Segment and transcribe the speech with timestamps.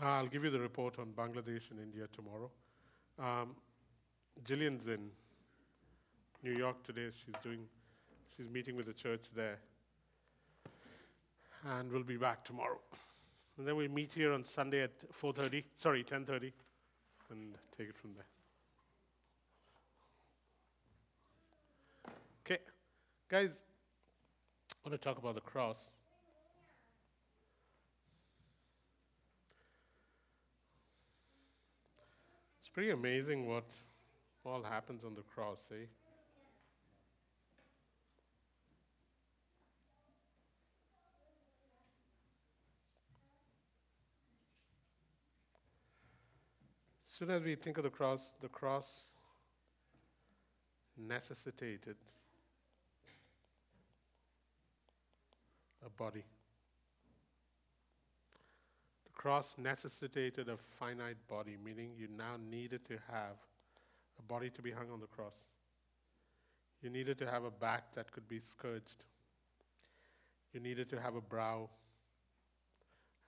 [0.00, 2.50] I'll give you the report on Bangladesh and India tomorrow.
[3.18, 3.56] Um,
[4.44, 5.10] Jillian's in
[6.44, 7.10] New York today.
[7.10, 7.66] She's doing,
[8.36, 9.58] she's meeting with the church there,
[11.64, 12.78] and we'll be back tomorrow.
[13.58, 15.64] And then we meet here on Sunday at 4:30.
[15.74, 16.52] Sorry, 10:30,
[17.30, 18.26] and take it from there.
[22.46, 22.62] Okay,
[23.28, 23.64] guys,
[24.70, 25.90] I want to talk about the cross.
[32.60, 33.66] It's pretty amazing what
[34.44, 35.86] all happens on the cross, eh?
[47.18, 48.86] Soon as we think of the cross, the cross
[50.96, 51.96] necessitated
[55.84, 56.22] a body.
[59.04, 63.34] The cross necessitated a finite body, meaning you now needed to have
[64.20, 65.34] a body to be hung on the cross.
[66.82, 69.02] You needed to have a back that could be scourged.
[70.52, 71.68] You needed to have a brow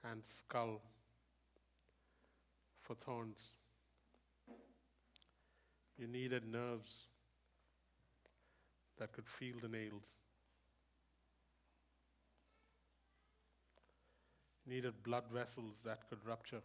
[0.09, 0.81] and skull
[2.83, 3.60] for thorns.
[6.01, 7.05] You needed nerves
[8.97, 10.17] that could feel the nails.
[14.65, 16.63] You needed blood vessels that could rupture.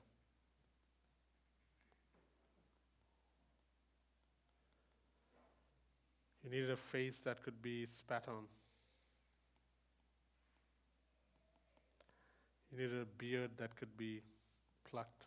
[6.44, 8.45] You needed a face that could be spat on.
[12.72, 14.22] You needed a beard that could be
[14.89, 15.25] plucked.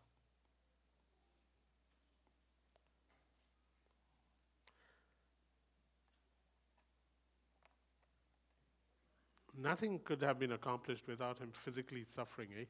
[9.60, 12.64] Nothing could have been accomplished without him physically suffering, eh?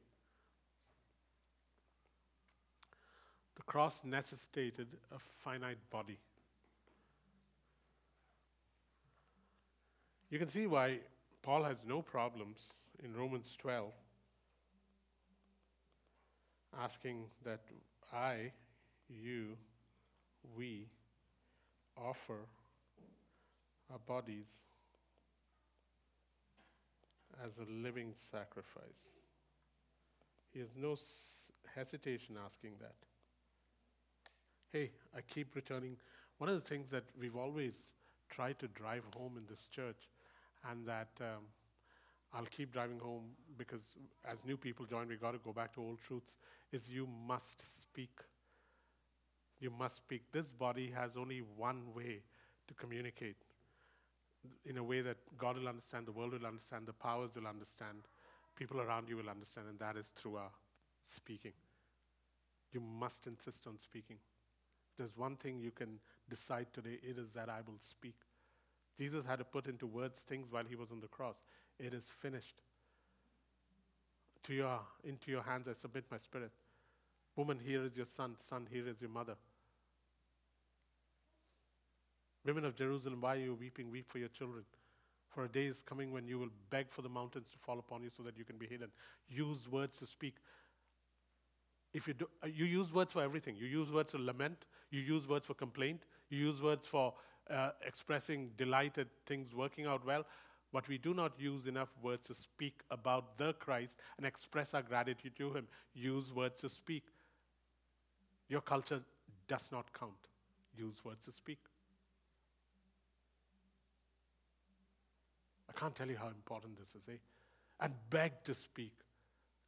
[3.57, 6.19] The cross necessitated a finite body.
[10.31, 11.01] You can see why
[11.43, 12.73] Paul has no problems
[13.05, 13.93] in Romans 12
[16.81, 17.61] asking that
[18.13, 18.53] I,
[19.09, 19.57] you,
[20.57, 20.87] we
[21.97, 22.47] offer
[23.91, 24.47] our bodies
[27.45, 29.09] as a living sacrifice.
[30.51, 30.97] He has no
[31.75, 32.97] hesitation asking that.
[34.73, 35.97] Hey, I keep returning.
[36.39, 37.75] One of the things that we've always
[38.31, 40.09] tried to drive home in this church,
[40.71, 41.45] and that um,
[42.33, 43.83] I'll keep driving home because
[44.25, 46.35] as new people join, we've got to go back to old truths,
[46.73, 48.21] is you must speak.
[49.61, 50.23] You must speak.
[50.33, 52.23] This body has only one way
[52.69, 53.45] to communicate
[54.65, 57.99] in a way that God will understand, the world will understand, the powers will understand,
[58.57, 60.51] people around you will understand, and that is through our
[61.05, 61.53] speaking.
[62.73, 64.17] You must insist on speaking.
[64.97, 68.17] There's one thing you can decide today, it is that I will speak.
[68.99, 71.37] Jesus had to put into words things while he was on the cross.
[71.79, 72.57] It is finished.
[74.45, 76.51] To your, into your hands I submit my spirit.
[77.37, 78.35] Woman, here is your son.
[78.49, 79.37] Son, here is your mother.
[82.45, 83.91] Women of Jerusalem, why are you weeping?
[83.91, 84.65] Weep for your children.
[85.29, 88.03] For a day is coming when you will beg for the mountains to fall upon
[88.03, 88.89] you so that you can be hidden.
[89.29, 90.37] Use words to speak.
[91.93, 93.57] If you, do, uh, you use words for everything.
[93.57, 94.67] You use words for lament.
[94.91, 96.03] You use words for complaint.
[96.31, 97.15] You use words for
[97.51, 100.25] uh, expressing delight at things working out well.
[100.73, 104.83] But we do not use enough words to speak about the Christ and express our
[104.83, 105.67] gratitude to Him.
[105.95, 107.05] Use words to speak.
[108.49, 109.01] Your culture
[109.47, 110.29] does not count.
[110.77, 111.59] Use words to speak.
[115.79, 117.19] Can't tell you how important this is, eh?
[117.81, 118.95] And beg to speak,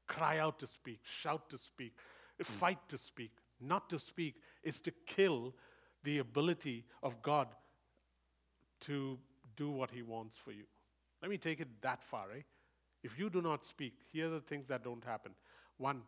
[0.08, 1.94] cry out to speak, shout to speak,
[2.42, 3.30] fight to speak.
[3.60, 5.54] Not to speak is to kill
[6.02, 7.48] the ability of God
[8.80, 9.18] to
[9.56, 10.64] do what He wants for you.
[11.22, 12.42] Let me take it that far, eh?
[13.02, 15.32] If you do not speak, here are the things that don't happen.
[15.76, 16.02] One,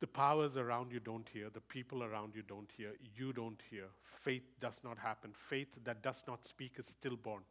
[0.00, 3.84] the powers around you don't hear, the people around you don't hear, you don't hear.
[4.02, 5.32] Faith does not happen.
[5.34, 7.42] Faith that does not speak is stillborn.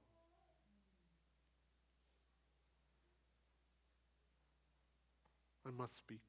[5.69, 6.21] I must speak.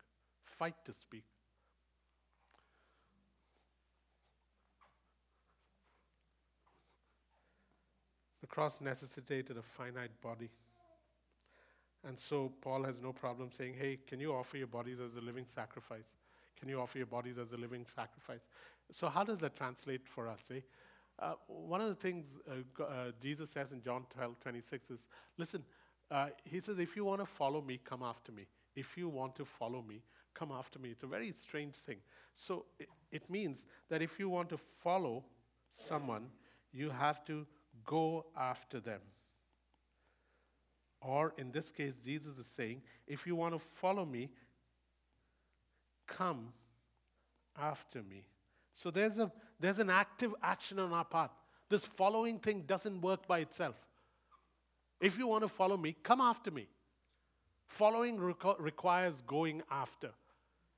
[0.44, 1.24] Fight to speak.
[8.40, 10.50] The cross necessitated a finite body.
[12.06, 15.20] And so Paul has no problem saying, hey, can you offer your bodies as a
[15.20, 16.14] living sacrifice?
[16.58, 18.40] Can you offer your bodies as a living sacrifice?
[18.92, 20.40] So, how does that translate for us?
[20.50, 20.60] Eh?
[21.18, 25.00] Uh, one of the things uh, uh, Jesus says in John 12 26 is
[25.38, 25.62] listen,
[26.10, 28.46] uh, he says, if you want to follow me, come after me.
[28.76, 30.02] If you want to follow me,
[30.34, 30.90] come after me.
[30.90, 31.98] It's a very strange thing.
[32.34, 35.24] So, it, it means that if you want to follow
[35.72, 36.26] someone,
[36.72, 37.46] you have to
[37.84, 39.00] go after them.
[41.00, 44.30] Or in this case, Jesus is saying, if you want to follow me,
[46.06, 46.52] come
[47.58, 48.24] after me.
[48.74, 51.30] So there's, a, there's an active action on our part.
[51.68, 53.76] This following thing doesn't work by itself.
[55.00, 56.66] If you want to follow me, come after me.
[57.70, 60.10] Following requires going after.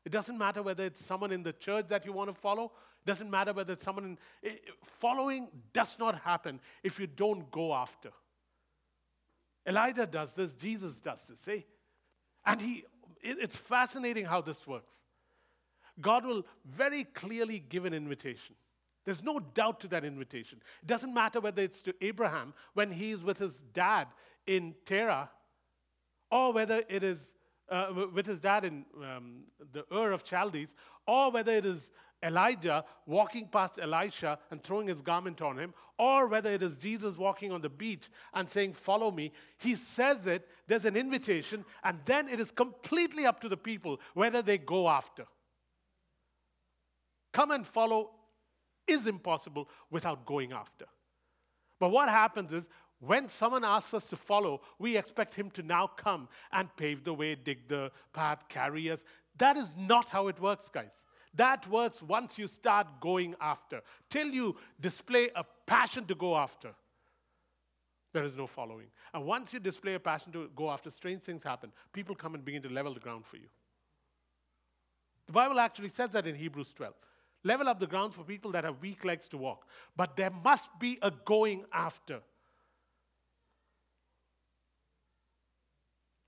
[0.05, 2.67] It doesn't matter whether it's someone in the church that you want to follow.
[2.67, 4.19] It doesn't matter whether it's someone in.
[4.45, 4.61] i-
[5.01, 8.11] following does not happen if you don't go after.
[9.67, 11.63] Elijah does this, Jesus does this, eh?
[12.45, 12.85] And he,
[13.23, 14.95] it- it's fascinating how this works.
[15.99, 18.55] God will very clearly give an invitation.
[19.07, 20.61] There's no doubt to that invitation.
[20.83, 24.09] It doesn't matter whether it's to Abraham when he's with his dad
[24.47, 25.31] in Terah,
[26.33, 27.37] or whether it is
[27.69, 30.75] uh, with his dad in um, the Ur of Chaldees,
[31.07, 31.91] or whether it is
[32.23, 37.17] Elijah walking past Elisha and throwing his garment on him, or whether it is Jesus
[37.17, 39.33] walking on the beach and saying, Follow me.
[39.59, 44.01] He says it, there's an invitation, and then it is completely up to the people
[44.15, 45.27] whether they go after.
[47.33, 48.11] Come and follow
[48.87, 50.87] is impossible without going after.
[51.81, 52.69] But what happens is
[53.05, 57.13] when someone asks us to follow, we expect him to now come and pave the
[57.13, 59.03] way, dig the path, carry us.
[59.39, 60.93] That is not how it works, guys.
[61.35, 63.81] That works once you start going after.
[64.09, 66.71] Till you display a passion to go after,
[68.13, 68.87] there is no following.
[69.13, 71.73] And once you display a passion to go after, strange things happen.
[71.93, 73.49] People come and begin to level the ground for you.
[75.27, 76.95] The Bible actually says that in Hebrews 12.
[77.43, 79.67] Level up the ground for people that have weak legs to walk.
[79.97, 82.21] But there must be a going after.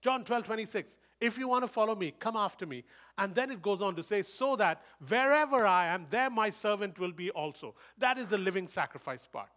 [0.05, 0.95] John 12, 26.
[1.19, 2.85] If you want to follow me, come after me.
[3.17, 6.99] And then it goes on to say, so that wherever I am, there my servant
[6.99, 7.75] will be also.
[7.97, 9.49] That is the living sacrifice part.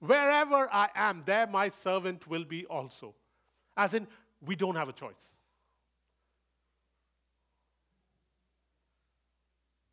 [0.00, 3.14] Wherever I am, there my servant will be also.
[3.76, 4.06] As in,
[4.40, 5.30] we don't have a choice.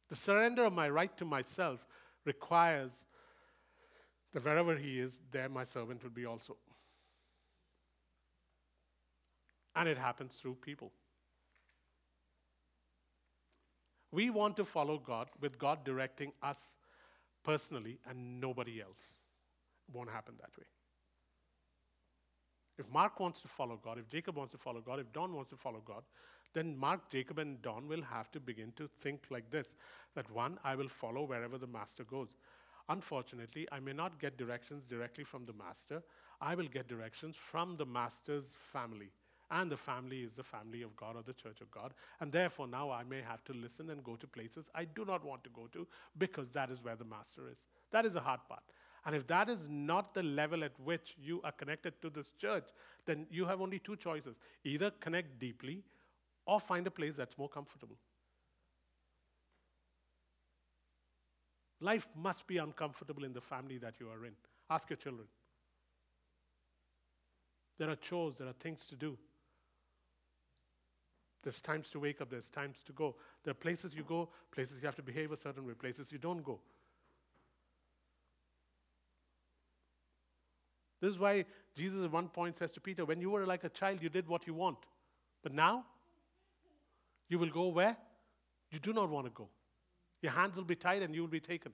[0.09, 1.85] The surrender of my right to myself
[2.23, 2.91] requires
[4.31, 6.55] that wherever he is, there my servant will be also.
[9.75, 10.91] And it happens through people.
[14.11, 16.59] We want to follow God with God directing us
[17.43, 19.15] personally and nobody else.
[19.89, 20.65] It won't happen that way.
[22.77, 25.49] If Mark wants to follow God, if Jacob wants to follow God, if Don wants
[25.51, 26.03] to follow God,
[26.53, 29.75] then Mark, Jacob, and Don will have to begin to think like this
[30.15, 32.37] that one, I will follow wherever the master goes.
[32.89, 36.03] Unfortunately, I may not get directions directly from the master,
[36.41, 39.11] I will get directions from the master's family.
[39.53, 41.93] And the family is the family of God or the church of God.
[42.19, 45.23] And therefore, now I may have to listen and go to places I do not
[45.23, 47.59] want to go to because that is where the master is.
[47.91, 48.63] That is the hard part.
[49.05, 52.63] And if that is not the level at which you are connected to this church,
[53.05, 55.83] then you have only two choices either connect deeply
[56.47, 57.97] or find a place that's more comfortable.
[61.79, 64.33] Life must be uncomfortable in the family that you are in.
[64.71, 65.27] Ask your children.
[67.77, 69.15] There are chores, there are things to do.
[71.43, 73.15] There's times to wake up, there's times to go.
[73.43, 76.17] There are places you go, places you have to behave a certain way, places you
[76.17, 76.59] don't go.
[81.01, 81.43] This is why
[81.75, 84.25] Jesus at one point says to Peter, When you were like a child, you did
[84.25, 84.77] what you want.
[85.43, 85.85] But now,
[87.27, 87.97] you will go where
[88.71, 89.49] you do not want to go.
[90.21, 91.73] Your hands will be tied and you will be taken.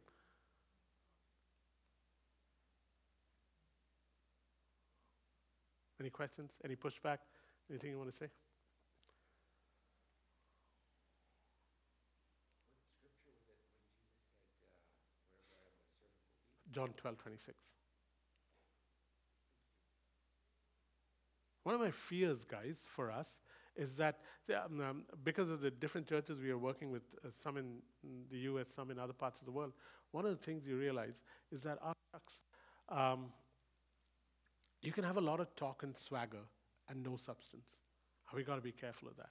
[6.00, 6.54] Any questions?
[6.66, 7.20] Any pushback?
[7.70, 8.30] Anything you want to say?
[16.80, 17.58] John 12, 26.
[21.64, 23.40] One of my fears, guys, for us
[23.76, 24.20] is that
[24.66, 27.78] um, um, because of the different churches we are working with, uh, some in,
[28.32, 29.74] the US, some in other parts of the world,
[30.12, 31.16] one of the things you realize
[31.52, 32.40] is that our church,
[32.90, 33.28] um,
[34.82, 36.44] you can have a lot of talk and swagger
[36.90, 37.76] and no substance.
[38.34, 39.30] We got to be careful of that.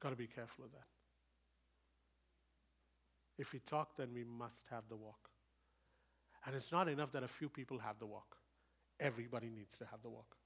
[0.00, 0.93] Got to be careful of that.
[3.38, 5.30] If we talk, then we must have the walk.
[6.46, 8.36] And it's not enough that a few people have the walk,
[9.00, 10.36] everybody needs to have the walk.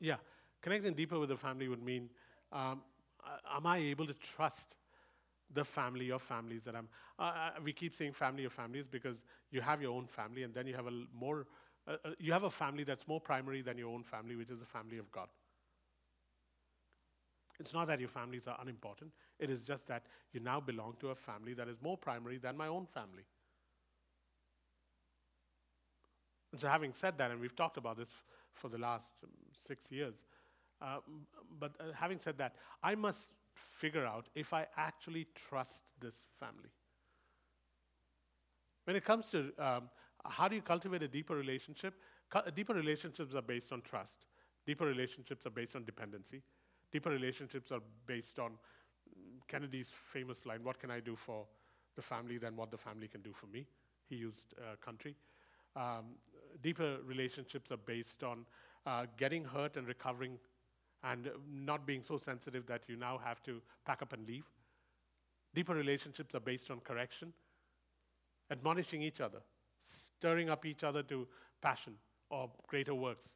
[0.00, 0.16] Yeah,
[0.62, 2.10] connecting deeper with the family would mean
[2.52, 2.82] um,
[3.24, 4.76] uh, am I able to trust
[5.54, 6.88] the family or families that I'm?
[7.18, 10.54] Uh, uh, we keep saying family or families because you have your own family and
[10.54, 11.46] then you have a more
[11.86, 14.58] uh, uh, you have a family that's more primary than your own family, which is
[14.58, 15.28] the family of God.
[17.60, 21.10] It's not that your families are unimportant, it is just that you now belong to
[21.10, 23.24] a family that is more primary than my own family.
[26.52, 28.10] And so, having said that, and we've talked about this
[28.52, 30.22] for the last um, six years,
[30.80, 30.98] uh,
[31.58, 36.70] but uh, having said that, I must figure out if I actually trust this family.
[38.84, 39.88] When it comes to um,
[40.26, 41.94] how do you cultivate a deeper relationship,
[42.54, 44.26] deeper relationships are based on trust.
[44.66, 46.42] Deeper relationships are based on dependency.
[46.92, 51.46] Deeper relationships are based on mm, Kennedy's famous line, What can I do for
[51.96, 53.66] the family than what the family can do for me?
[54.08, 55.14] He used uh, country.
[55.76, 56.16] Um,
[56.62, 58.46] deeper relationships are based on
[58.86, 60.38] uh, getting hurt and recovering
[61.02, 64.44] and not being so sensitive that you now have to pack up and leave.
[65.54, 67.32] Deeper relationships are based on correction,
[68.50, 69.40] admonishing each other,
[70.24, 71.28] stirring up each other to
[71.60, 71.92] passion
[72.30, 73.28] or greater works,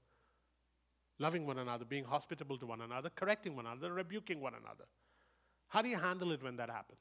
[1.18, 4.84] loving one another, being hospitable to one another, correcting one another, rebuking one another.
[5.68, 7.00] How do you handle it when that happens?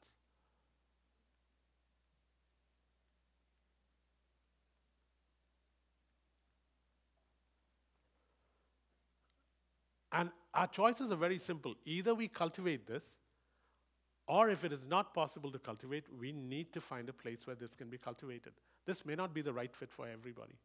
[10.11, 11.75] And our choices are very simple.
[11.85, 13.15] Either we cultivate this,
[14.27, 17.55] or if it is not possible to cultivate, we need to find a place where
[17.55, 18.51] this can be cultivated.
[18.87, 20.55] This may not be the right fit for everybody.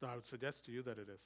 [0.00, 1.22] So I would suggest to you that it is.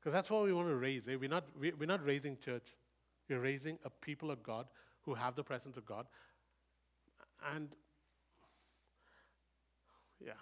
[0.00, 1.06] Because that's what we want to raise.
[1.06, 1.16] Eh?
[1.20, 2.74] We're, not, we- we're not raising church.
[3.28, 4.66] We're raising a people of God
[5.02, 6.06] who have the presence of God.
[7.54, 7.68] And,
[10.18, 10.32] yeah.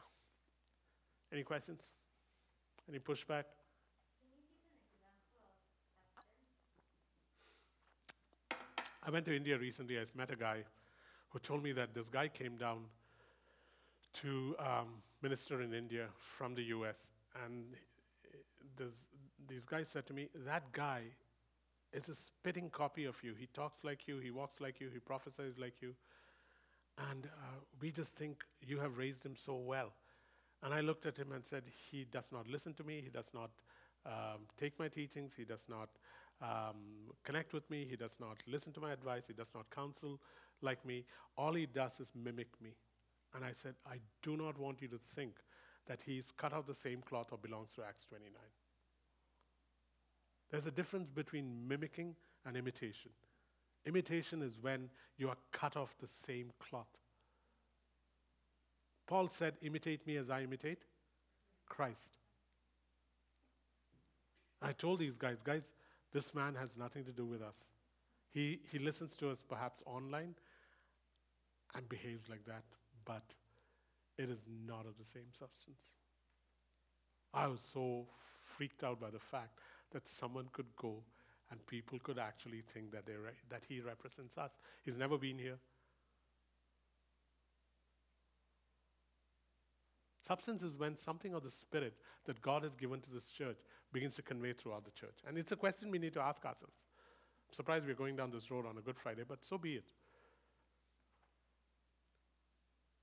[1.33, 1.83] Any questions?
[2.89, 3.45] Any pushback?
[9.03, 9.99] I went to India recently.
[9.99, 10.65] I met a guy
[11.31, 12.85] who told me that this guy came down
[14.13, 17.07] to um, minister in India from the US.
[17.45, 17.65] And
[18.77, 18.93] this,
[19.49, 21.03] these guys said to me, That guy
[21.93, 23.35] is a spitting copy of you.
[23.39, 25.95] He talks like you, he walks like you, he prophesies like you.
[27.11, 29.93] And uh, we just think you have raised him so well.
[30.63, 33.31] And I looked at him and said, He does not listen to me, he does
[33.33, 33.51] not
[34.07, 35.89] um, take my teachings, he does not
[36.43, 36.77] um,
[37.25, 40.21] connect with me, he does not listen to my advice, he does not counsel
[40.63, 41.05] like me.
[41.37, 42.71] All he does is mimic me.
[43.35, 45.35] And I said, I do not want you to think
[45.87, 48.33] that he's cut out the same cloth or belongs to Acts 29.
[50.51, 53.13] There's a difference between mimicking and imitation.
[53.87, 56.87] Imitation is when you are cut off the same cloth.
[59.07, 60.83] Paul said, Imitate me as I imitate
[61.69, 62.19] Christ.
[64.63, 65.71] I told these guys, guys,
[66.13, 67.57] this man has nothing to do with us.
[68.33, 70.35] He, he listens to us perhaps online
[71.75, 72.63] and behaves like that,
[73.05, 73.23] but
[74.19, 75.83] it is not of the same substance.
[77.33, 78.07] I was so
[78.45, 79.59] freaked out by the fact
[79.93, 81.03] that someone could go
[81.51, 84.53] and people could actually think that, they re- that he represents us.
[84.85, 85.59] He's never been here.
[90.27, 91.95] Substance is when something of the spirit
[92.27, 93.57] that God has given to this church
[93.93, 95.19] begins to convey throughout the church.
[95.27, 96.75] And it's a question we need to ask ourselves.
[97.49, 99.93] I'm surprised we're going down this road on a Good Friday, but so be it.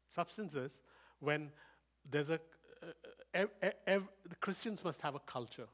[0.10, 0.80] Substance is
[1.20, 1.52] when
[2.10, 2.40] there's a.
[2.82, 2.88] Uh,
[3.34, 3.50] ev-
[3.88, 5.68] ev- the Christians must have a culture.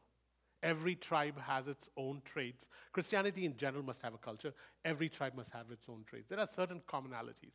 [0.63, 2.67] Every tribe has its own traits.
[2.93, 4.53] Christianity in general must have a culture.
[4.85, 6.29] Every tribe must have its own traits.
[6.29, 7.53] There are certain commonalities.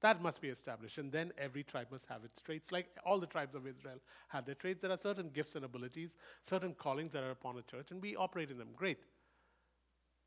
[0.00, 0.98] That must be established.
[0.98, 2.72] And then every tribe must have its traits.
[2.72, 4.82] Like all the tribes of Israel have their traits.
[4.82, 8.16] There are certain gifts and abilities, certain callings that are upon a church, and we
[8.16, 8.68] operate in them.
[8.76, 8.98] Great.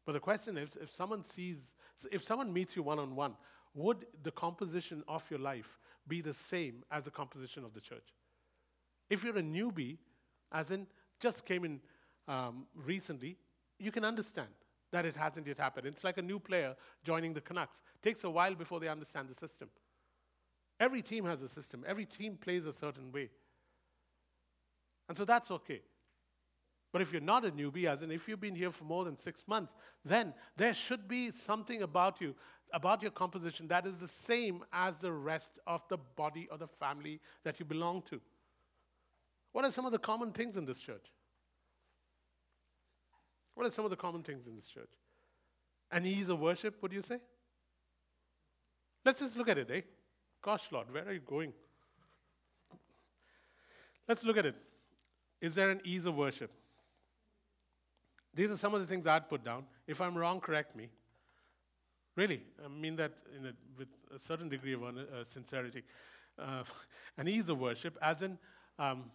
[0.06, 1.58] But the question is if someone sees,
[2.12, 3.36] if someone meets you one on one,
[3.74, 8.14] would the composition of your life be the same as the composition of the church?
[9.10, 9.98] If you're a newbie,
[10.52, 10.86] as in
[11.20, 11.80] just came in
[12.28, 13.38] um, recently,
[13.80, 14.50] you can understand
[14.94, 15.88] that it hasn't yet happened.
[15.88, 17.80] It's like a new player joining the Canucks.
[17.96, 19.68] It takes a while before they understand the system.
[20.80, 23.30] Every team has a system, every team plays a certain way.
[25.10, 25.82] And so that's okay.
[26.92, 29.18] But if you're not a newbie, as in if you've been here for more than
[29.18, 29.74] six months,
[30.06, 32.36] then there should be something about you,
[32.72, 36.68] about your composition, that is the same as the rest of the body or the
[36.68, 38.22] family that you belong to.
[39.54, 41.06] What are some of the common things in this church?
[43.56, 44.90] What are some of the common things in this church?
[45.92, 47.20] An ease of worship, would you say?
[49.06, 49.82] Let's just look at it, eh?
[50.42, 51.54] Gosh, Lord, where are you going?
[54.08, 54.56] Let's look at it.
[55.40, 56.52] Is there an ease of worship?
[58.34, 59.66] These are some of the things I'd put down.
[59.88, 60.90] If I'm wrong, correct me.
[62.16, 65.84] Really, I mean that a, with a certain degree of uh, sincerity.
[66.38, 66.64] Uh,
[67.18, 68.38] an ease of worship, as in,
[68.80, 69.06] um,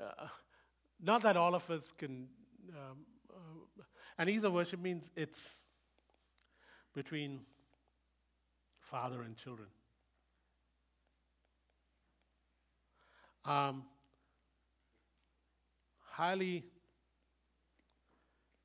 [0.00, 0.26] uh,
[1.00, 2.28] not that all of us can.
[2.70, 2.98] Um,
[4.22, 5.60] uh, an ease worship means it's
[6.94, 7.40] between
[8.78, 9.68] father and children.
[13.44, 13.82] Um,
[15.98, 16.64] highly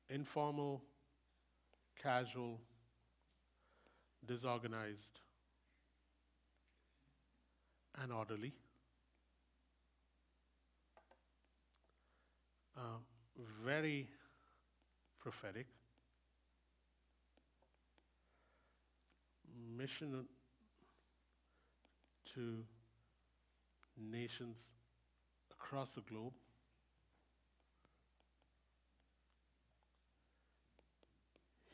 [0.08, 0.82] informal,
[2.00, 2.60] casual,
[4.26, 5.20] disorganized,
[8.00, 8.52] and orderly.
[12.76, 12.98] Uh,
[13.64, 14.08] very
[15.28, 15.66] prophetic.
[19.76, 20.24] Mission
[22.34, 22.64] to
[24.10, 24.56] nations
[25.52, 26.32] across the globe.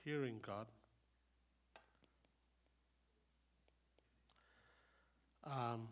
[0.05, 0.67] Hearing God.
[5.45, 5.87] Um,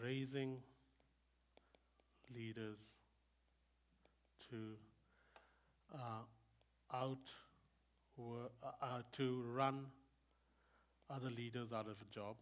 [0.00, 0.58] raising
[2.32, 2.78] leaders
[4.52, 4.76] to
[5.94, 6.22] uh,
[6.94, 7.30] out
[8.18, 9.86] uh, uh, to run
[11.08, 12.36] other leaders out of a job.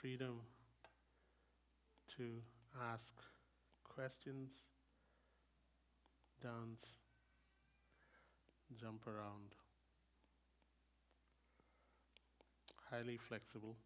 [0.00, 0.40] Freedom
[2.16, 2.42] to
[2.92, 3.12] ask
[3.84, 4.52] questions,
[6.42, 6.84] dance,
[8.78, 9.54] jump around.
[12.90, 13.76] Highly flexible.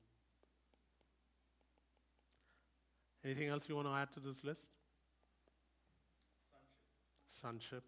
[3.29, 4.65] Anything else you want to add to this list?
[7.27, 7.85] Sonship.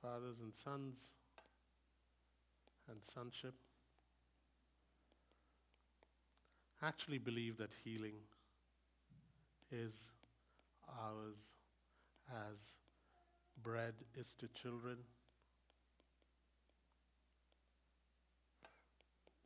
[0.00, 0.96] Fathers and sons,
[2.88, 3.52] and sonship.
[6.80, 8.14] I Actually, believe that healing
[9.70, 9.92] is
[11.02, 11.36] ours
[12.30, 12.56] as
[13.62, 14.96] bread is to children.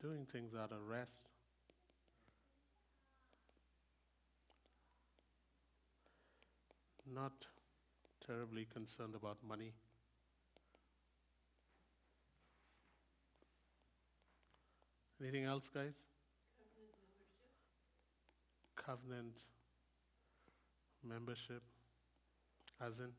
[0.01, 1.32] Doing things out of rest.
[7.07, 7.33] Not
[8.27, 9.73] terribly concerned about money.
[15.21, 15.95] Anything else, guys?
[18.77, 19.35] Covenant
[21.05, 21.63] membership,
[22.85, 23.11] as in,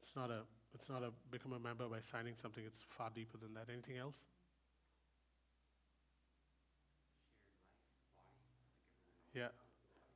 [0.00, 0.40] it's not a
[0.74, 2.64] it's not a become a member by signing something.
[2.66, 3.66] It's far deeper than that.
[3.70, 4.16] Anything else?
[9.34, 9.48] Yeah,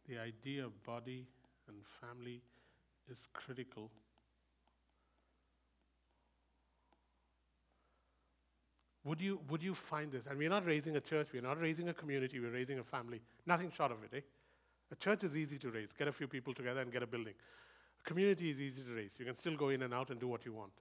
[0.09, 1.27] the idea of body
[1.71, 2.43] and family
[3.11, 3.91] is critical.
[9.05, 10.27] Would you, would you find this?
[10.27, 13.23] And we're not raising a church, we're not raising a community, we're raising a family.
[13.47, 14.21] Nothing short of it, eh?
[14.93, 15.93] A church is easy to raise.
[15.93, 17.35] Get a few people together and get a building.
[17.99, 19.13] A community is easy to raise.
[19.19, 20.73] You can still go in and out and do what you want.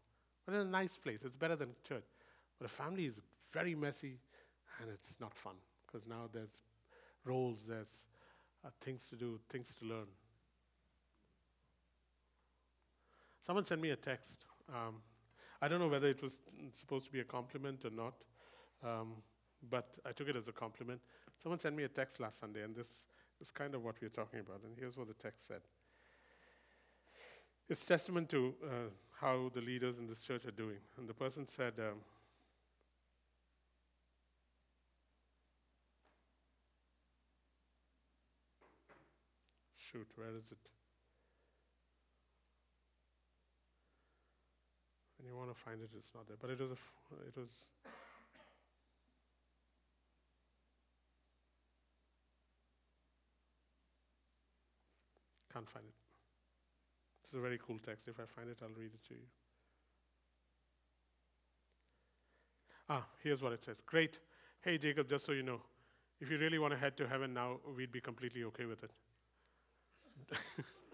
[0.46, 1.22] But it's a nice place.
[1.24, 2.06] It's better than church.
[2.60, 3.22] But a family is
[3.54, 4.18] very messy
[4.82, 6.62] and it's not fun because now there's
[7.24, 8.04] roles, there's
[8.66, 10.08] uh, things to do, things to learn.
[13.50, 14.46] Someone sent me a text.
[14.70, 14.98] Um,
[15.60, 16.40] I don't know whether it was
[16.72, 18.14] supposed to be a compliment or not,
[18.84, 19.14] um,
[19.72, 21.02] but I took it as a compliment.
[21.42, 23.08] Someone sent me a text last Sunday, and this
[23.42, 24.62] is kind of what we're talking about.
[24.64, 25.62] And here's what the text said
[27.68, 28.68] It's testament to uh,
[29.20, 30.78] how the leaders in this church are doing.
[31.00, 32.02] And the person said, um,
[39.76, 40.79] Shoot, where is it?
[45.20, 46.38] And you want to find it, it's not there.
[46.40, 47.50] But it was, a f- it was.
[55.54, 55.94] Can't find it.
[57.28, 58.08] Is a very cool text.
[58.08, 59.28] If I find it, I'll read it to you.
[62.90, 63.82] Ah, here's what it says.
[63.86, 64.20] Great.
[64.62, 65.62] Hey, Jacob, just so you know,
[66.20, 68.92] if you really want to head to heaven now, we'd be completely okay with it.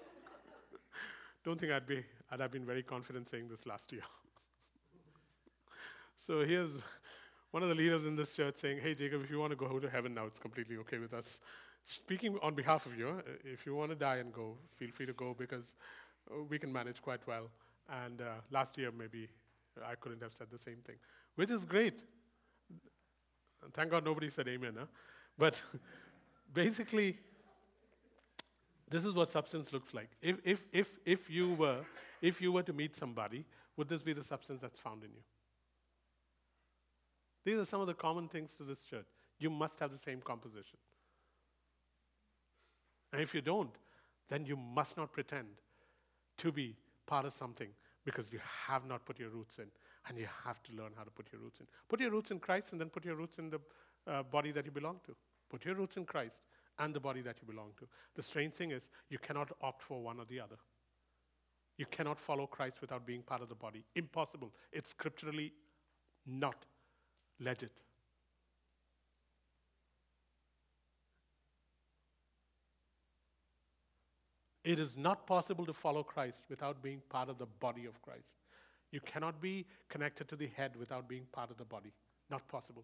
[1.46, 4.02] Don't think I'd be, I'd have been very confident saying this last year.
[6.18, 6.72] so here's
[7.52, 9.80] one of the leaders in this church saying, Hey, Jacob, if you want to go
[9.80, 11.40] to heaven now, it's completely okay with us.
[11.86, 15.06] Speaking on behalf of you, uh, if you want to die and go, feel free
[15.06, 15.76] to go because
[16.32, 17.52] uh, we can manage quite well.
[18.04, 19.30] And uh, last year, maybe
[19.88, 20.96] I couldn't have said the same thing,
[21.36, 22.02] which is great.
[23.74, 24.74] Thank God nobody said amen.
[24.80, 24.86] Huh?
[25.38, 25.62] But
[26.54, 27.20] basically,
[28.90, 30.10] this is what substance looks like.
[30.22, 31.80] If, if, if, if, you were,
[32.22, 33.46] if you were to meet somebody,
[33.78, 35.22] would this be the substance that's found in you?
[37.46, 39.06] These are some of the common things to this church.
[39.40, 40.78] You must have the same composition.
[43.12, 43.74] And if you don't,
[44.30, 45.48] then you must not pretend
[46.38, 47.70] to be part of something
[48.04, 49.66] because you have not put your roots in.
[50.08, 51.66] And you have to learn how to put your roots in.
[51.90, 53.60] Put your roots in Christ and then put your roots in the
[54.08, 55.16] uh, body that you belong to.
[55.50, 56.42] Put your roots in Christ
[56.80, 57.88] and the body that you belong to.
[58.16, 60.58] The strange thing is, you cannot opt for one or the other.
[61.78, 63.84] You cannot follow Christ without being part of the body.
[63.96, 64.52] Impossible.
[64.72, 65.52] It's scripturally
[66.26, 66.66] not
[67.40, 67.72] legit.
[74.64, 78.36] It is not possible to follow Christ without being part of the body of Christ.
[78.92, 81.94] You cannot be connected to the head without being part of the body.
[82.32, 82.84] Not possible.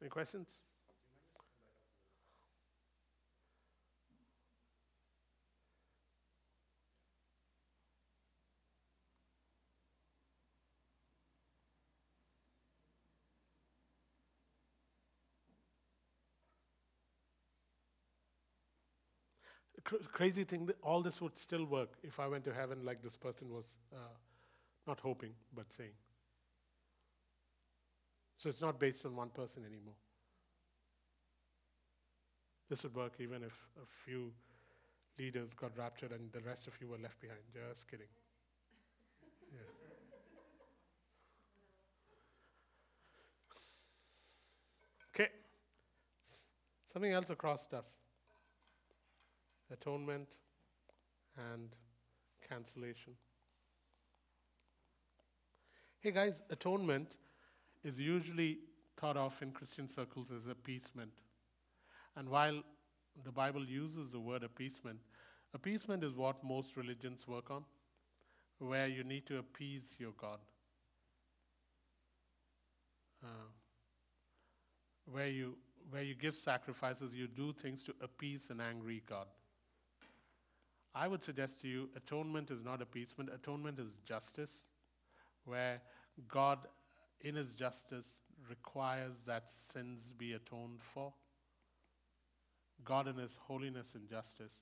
[0.00, 0.60] Any questions?
[19.84, 23.02] cr- crazy thing that all this would still work if I went to heaven like
[23.02, 23.98] this person was uh,
[24.86, 25.94] not hoping but saying.
[28.40, 29.96] So it's not based on one person anymore.
[32.70, 34.32] This would work even if a few
[35.18, 37.40] leaders got raptured and the rest of you were left behind.
[37.52, 38.06] Just kidding.
[39.52, 39.60] Yeah.
[45.14, 45.30] Okay.
[46.92, 47.92] Something else across us
[49.72, 50.28] atonement
[51.36, 51.68] and
[52.48, 53.14] cancellation.
[56.00, 57.14] Hey guys, atonement
[57.84, 58.58] is usually
[58.96, 61.10] thought of in Christian circles as appeasement.
[62.16, 62.62] And while
[63.24, 64.98] the Bible uses the word appeasement,
[65.54, 67.64] appeasement is what most religions work on,
[68.58, 70.38] where you need to appease your God.
[73.22, 73.28] Uh,
[75.10, 75.56] where you
[75.90, 79.26] where you give sacrifices, you do things to appease an angry God.
[80.94, 84.62] I would suggest to you atonement is not appeasement, atonement is justice,
[85.44, 85.80] where
[86.28, 86.58] God,
[87.22, 88.06] in His justice,
[88.48, 91.12] requires that sins be atoned for.
[92.84, 94.54] God, in His holiness and justice,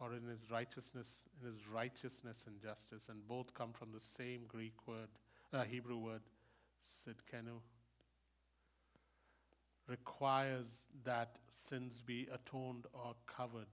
[0.00, 1.08] or in His righteousness,
[1.40, 5.08] in His righteousness and justice, and both come from the same Greek word,
[5.52, 6.22] uh, Hebrew word,
[7.06, 7.60] sidkenu,
[9.88, 10.66] requires
[11.04, 11.38] that
[11.68, 13.68] sins be atoned or covered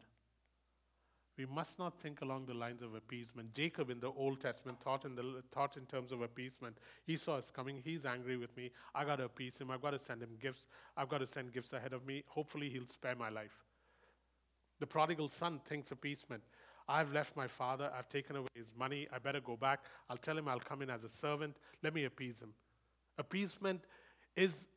[1.37, 3.53] we must not think along the lines of appeasement.
[3.53, 6.77] Jacob in the Old Testament thought in, the, thought in terms of appeasement.
[7.07, 7.81] Esau is coming.
[7.83, 8.71] He's angry with me.
[8.93, 9.71] I've got to appease him.
[9.71, 10.67] I've got to send him gifts.
[10.95, 12.23] I've got to send gifts ahead of me.
[12.27, 13.63] Hopefully, he'll spare my life.
[14.79, 16.43] The prodigal son thinks appeasement.
[16.87, 17.91] I've left my father.
[17.97, 19.07] I've taken away his money.
[19.11, 19.85] I better go back.
[20.09, 21.57] I'll tell him I'll come in as a servant.
[21.81, 22.53] Let me appease him.
[23.17, 23.85] Appeasement
[24.35, 24.67] is,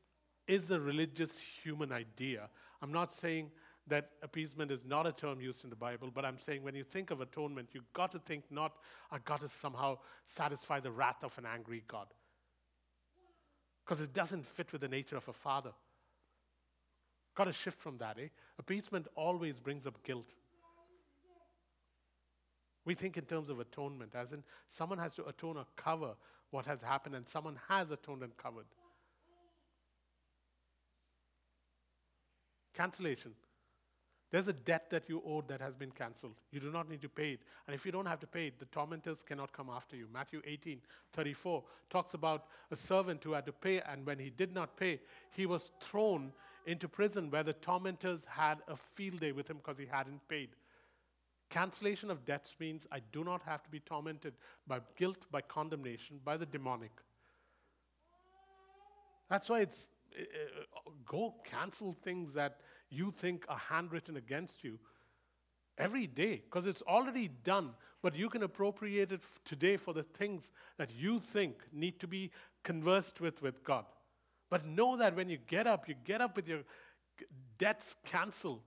[0.46, 2.48] is a religious human idea.
[2.80, 3.50] I'm not saying
[3.88, 6.84] that appeasement is not a term used in the Bible, but I'm saying when you
[6.84, 8.72] think of atonement, you've got to think not,
[9.10, 12.06] I've got to somehow satisfy the wrath of an angry God.
[13.84, 15.70] Because it doesn't fit with the nature of a father.
[17.36, 18.28] Got to shift from that, eh?
[18.58, 20.34] Appeasement always brings up guilt.
[22.84, 26.14] We think in terms of atonement, as in someone has to atone or cover
[26.50, 28.66] what has happened, and someone has atoned and covered.
[32.74, 33.32] Cancellation.
[34.30, 36.34] There's a debt that you owed that has been canceled.
[36.50, 37.40] You do not need to pay it.
[37.66, 40.08] And if you don't have to pay it, the tormentors cannot come after you.
[40.12, 40.80] Matthew 18,
[41.12, 45.00] 34 talks about a servant who had to pay, and when he did not pay,
[45.30, 46.32] he was thrown
[46.66, 50.48] into prison where the tormentors had a field day with him because he hadn't paid.
[51.48, 54.34] Cancellation of debts means I do not have to be tormented
[54.66, 56.90] by guilt, by condemnation, by the demonic.
[59.30, 59.86] That's why it's
[60.18, 62.60] uh, go cancel things that
[62.90, 64.78] you think are handwritten against you
[65.78, 67.70] every day because it's already done,
[68.02, 72.30] but you can appropriate it today for the things that you think need to be
[72.62, 73.84] conversed with with God.
[74.48, 76.60] But know that when you get up, you get up with your
[77.58, 78.62] debts canceled.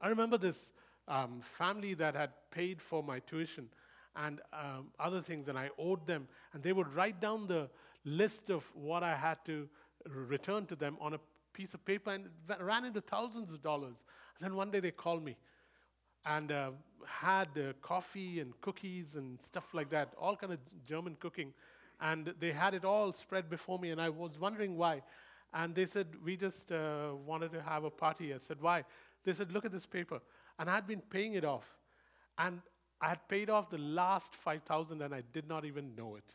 [0.00, 0.72] I remember this
[1.08, 3.68] um, family that had paid for my tuition
[4.16, 7.70] and um, other things, and I owed them, and they would write down the
[8.04, 9.68] list of what I had to
[10.06, 11.20] return to them on a
[11.58, 12.26] piece of paper and
[12.60, 13.96] ran into thousands of dollars.
[14.38, 15.36] And then one day they called me
[16.24, 16.70] and uh,
[17.04, 21.52] had uh, coffee and cookies and stuff like that, all kind of German cooking.
[22.00, 25.02] And they had it all spread before me, and I was wondering why.
[25.52, 28.32] And they said, We just uh, wanted to have a party.
[28.32, 28.84] I said, Why?
[29.24, 30.20] They said, Look at this paper.
[30.60, 31.66] And I had been paying it off.
[32.38, 32.60] And
[33.00, 36.34] I had paid off the last 5,000 and I did not even know it.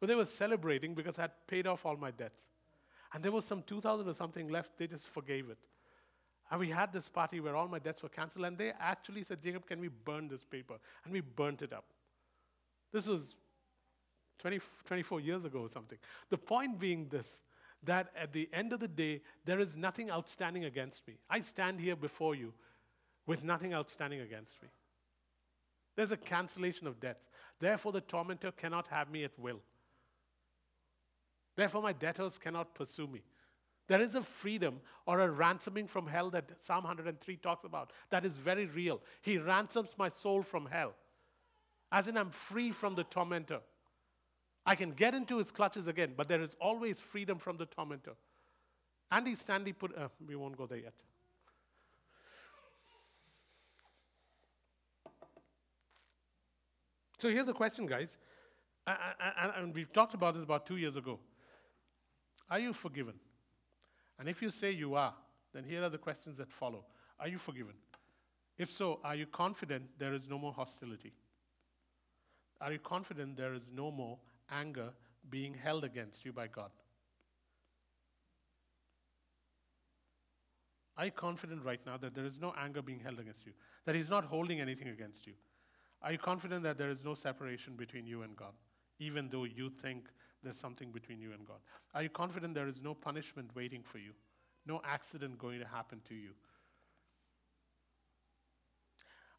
[0.00, 2.42] But they were celebrating because I had paid off all my debts.
[3.16, 4.76] And there was some 2,000 or something left.
[4.76, 5.56] They just forgave it.
[6.50, 8.44] And we had this party where all my debts were canceled.
[8.44, 10.74] And they actually said, Jacob, can we burn this paper?
[11.02, 11.86] And we burnt it up.
[12.92, 13.34] This was
[14.40, 15.96] 20, 24 years ago or something.
[16.28, 17.40] The point being this
[17.84, 21.14] that at the end of the day, there is nothing outstanding against me.
[21.30, 22.52] I stand here before you
[23.26, 24.68] with nothing outstanding against me.
[25.94, 27.24] There's a cancellation of debts.
[27.60, 29.62] Therefore, the tormentor cannot have me at will.
[31.56, 33.22] Therefore, my debtors cannot pursue me.
[33.88, 37.92] There is a freedom or a ransoming from hell that Psalm 103 talks about.
[38.10, 39.00] That is very real.
[39.22, 40.94] He ransoms my soul from hell.
[41.92, 43.60] As in, I'm free from the tormentor.
[44.66, 48.14] I can get into his clutches again, but there is always freedom from the tormentor.
[49.12, 50.94] Andy Stanley put, uh, we won't go there yet.
[57.18, 58.18] So here's the question, guys.
[58.86, 61.18] And we've talked about this about two years ago.
[62.50, 63.14] Are you forgiven?
[64.18, 65.14] And if you say you are,
[65.52, 66.84] then here are the questions that follow
[67.18, 67.74] Are you forgiven?
[68.58, 71.12] If so, are you confident there is no more hostility?
[72.60, 74.18] Are you confident there is no more
[74.50, 74.90] anger
[75.28, 76.70] being held against you by God?
[80.96, 83.52] Are you confident right now that there is no anger being held against you?
[83.84, 85.34] That He's not holding anything against you?
[86.00, 88.54] Are you confident that there is no separation between you and God,
[88.98, 90.06] even though you think
[90.46, 91.56] there's something between you and God?
[91.92, 94.12] Are you confident there is no punishment waiting for you?
[94.64, 96.30] No accident going to happen to you?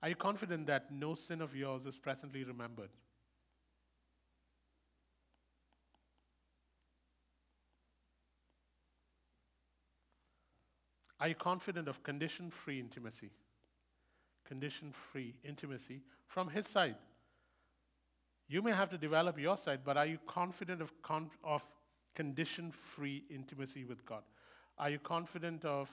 [0.03, 2.89] Are you confident that no sin of yours is presently remembered?
[11.19, 13.31] Are you confident of condition free intimacy?
[14.45, 16.97] Condition free intimacy from His side.
[18.47, 21.63] You may have to develop your side, but are you confident of, con- of
[22.15, 24.23] condition free intimacy with God?
[24.77, 25.89] Are you confident of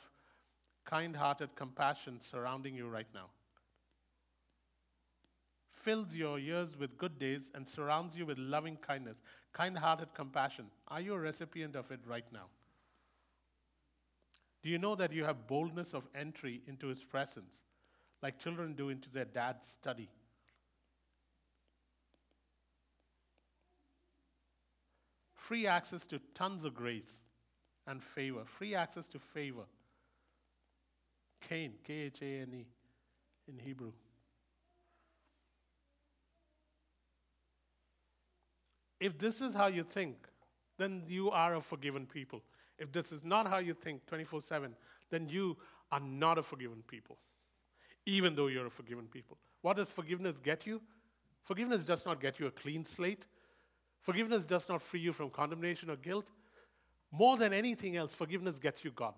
[0.85, 3.27] kind hearted compassion surrounding you right now?
[5.73, 9.21] Fills your years with good days and surrounds you with loving kindness,
[9.53, 10.71] kind hearted compassion.
[10.89, 12.47] Are you a recipient of it right now?
[14.63, 17.55] Do you know that you have boldness of entry into His presence,
[18.23, 20.09] like children do into their dad's study?
[25.47, 27.21] Free access to tons of grace
[27.87, 29.65] and favor, free access to favor.
[31.47, 32.67] Kane, K H A N E
[33.49, 33.93] in Hebrew.
[39.01, 40.17] If this is how you think,
[40.79, 42.43] then you are a forgiven people.
[42.79, 44.75] If this is not how you think 24 7,
[45.11, 45.57] then you
[45.93, 47.19] are not a forgiven people,
[48.07, 49.37] even though you're a forgiven people.
[49.61, 50.81] What does forgiveness get you?
[51.43, 53.27] Forgiveness does not get you a clean slate.
[54.05, 56.31] Forgiveness does not free you from condemnation or guilt.
[57.11, 59.15] More than anything else, forgiveness gets you God.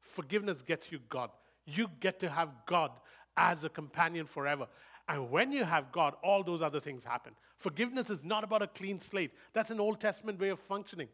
[0.00, 1.30] Forgiveness gets you God.
[1.66, 2.92] You get to have God
[3.36, 4.66] as a companion forever.
[5.08, 7.32] And when you have God, all those other things happen.
[7.58, 9.32] Forgiveness is not about a clean slate.
[9.52, 11.08] That's an Old Testament way of functioning.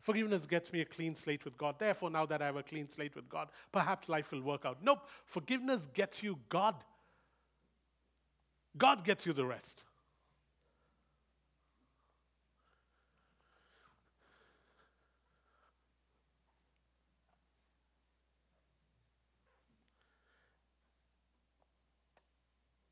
[0.00, 1.76] Forgiveness gets me a clean slate with God.
[1.78, 4.78] Therefore, now that I have a clean slate with God, perhaps life will work out.
[4.82, 5.06] Nope.
[5.24, 6.76] Forgiveness gets you God.
[8.76, 9.82] God gets you the rest.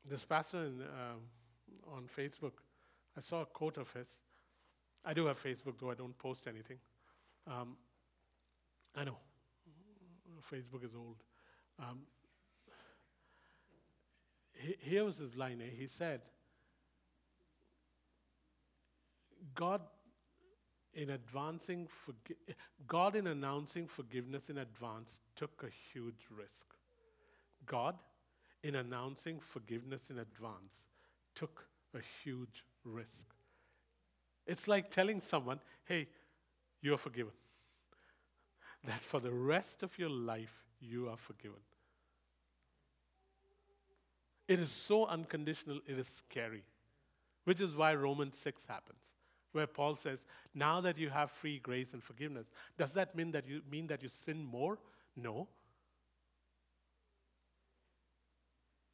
[0.09, 2.53] This pastor in, uh, on Facebook,
[3.15, 4.07] I saw a quote of his.
[5.05, 6.77] I do have Facebook, though I don't post anything.
[7.45, 7.77] Um,
[8.95, 9.17] I know,
[10.51, 11.17] Facebook is old.
[11.77, 11.99] Um,
[14.79, 15.61] here was his line.
[15.61, 15.69] Eh?
[15.77, 16.21] He said,
[19.55, 19.81] God
[20.93, 22.55] in advancing forgi-
[22.87, 26.65] God in announcing forgiveness in advance took a huge risk.
[27.65, 27.95] God
[28.63, 30.83] in announcing forgiveness in advance
[31.35, 33.27] took a huge risk.
[34.45, 36.07] It's like telling someone, hey,
[36.81, 37.33] you're forgiven.
[38.85, 41.59] That for the rest of your life, you are forgiven.
[44.49, 46.63] It is so unconditional, it is scary.
[47.45, 48.99] Which is why Romans 6 happens,
[49.51, 53.47] where Paul says, Now that you have free grace and forgiveness, does that mean that
[53.47, 54.79] you, mean that you sin more?
[55.15, 55.47] No.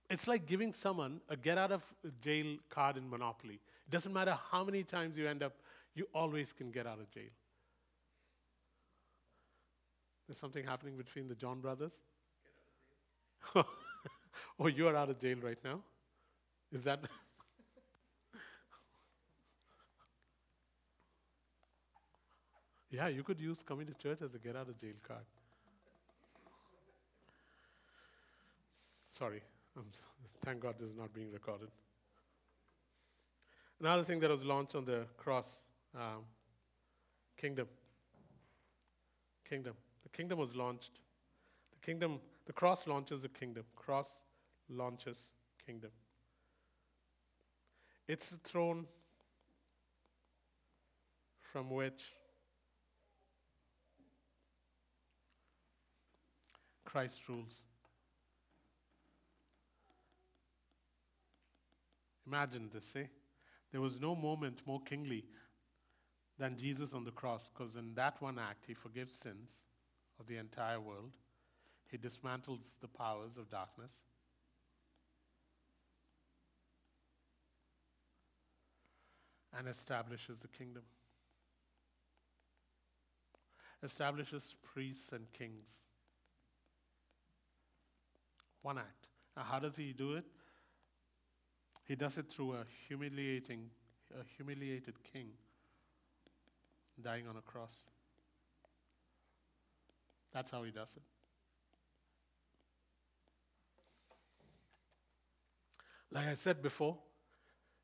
[0.09, 1.83] It's like giving someone a get out of
[2.21, 3.55] jail card in Monopoly.
[3.87, 5.53] It doesn't matter how many times you end up,
[5.95, 7.31] you always can get out of jail.
[10.27, 11.93] There's something happening between the John brothers?
[14.59, 15.81] oh, you are out of jail right now?
[16.71, 16.99] Is that.
[22.91, 25.25] yeah, you could use coming to church as a get out of jail card.
[29.11, 29.41] Sorry,
[29.77, 29.85] I'm,
[30.43, 31.69] thank God this is not being recorded.
[33.79, 35.61] Another thing that was launched on the cross
[35.95, 36.23] um,
[37.37, 37.67] kingdom.
[39.49, 39.73] Kingdom.
[40.03, 40.99] The kingdom was launched.
[41.71, 43.63] The kingdom, the cross launches the kingdom.
[43.85, 44.09] Cross
[44.67, 45.19] launches
[45.63, 45.91] kingdom.
[48.07, 48.85] It's the throne
[51.39, 52.13] from which
[56.83, 57.61] Christ rules.
[62.25, 63.05] Imagine this, eh?
[63.71, 65.25] There was no moment more kingly
[66.39, 69.51] than Jesus on the cross, because in that one act, he forgives sins
[70.19, 71.13] of the entire world,
[71.89, 73.91] he dismantles the powers of darkness.
[79.57, 80.83] And establishes the kingdom.
[83.83, 85.67] Establishes priests and kings.
[88.63, 89.07] One act.
[89.37, 90.25] Now, how does he do it?
[91.85, 93.69] He does it through a humiliating,
[94.19, 95.27] a humiliated king
[97.01, 97.73] dying on a cross.
[100.33, 101.03] That's how he does it.
[106.15, 106.97] Like I said before,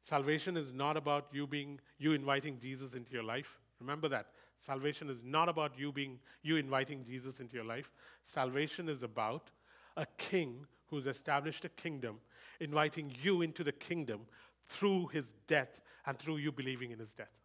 [0.04, 3.60] salvation is not about you being you inviting Jesus into your life.
[3.82, 4.28] Remember that.
[4.58, 7.92] Salvation is not about you being you inviting Jesus into your life.
[8.24, 9.52] Salvation is about
[9.98, 12.20] a king who's established a kingdom
[12.62, 14.22] inviting you into the kingdom
[14.70, 17.36] through his death and through you believing in his death.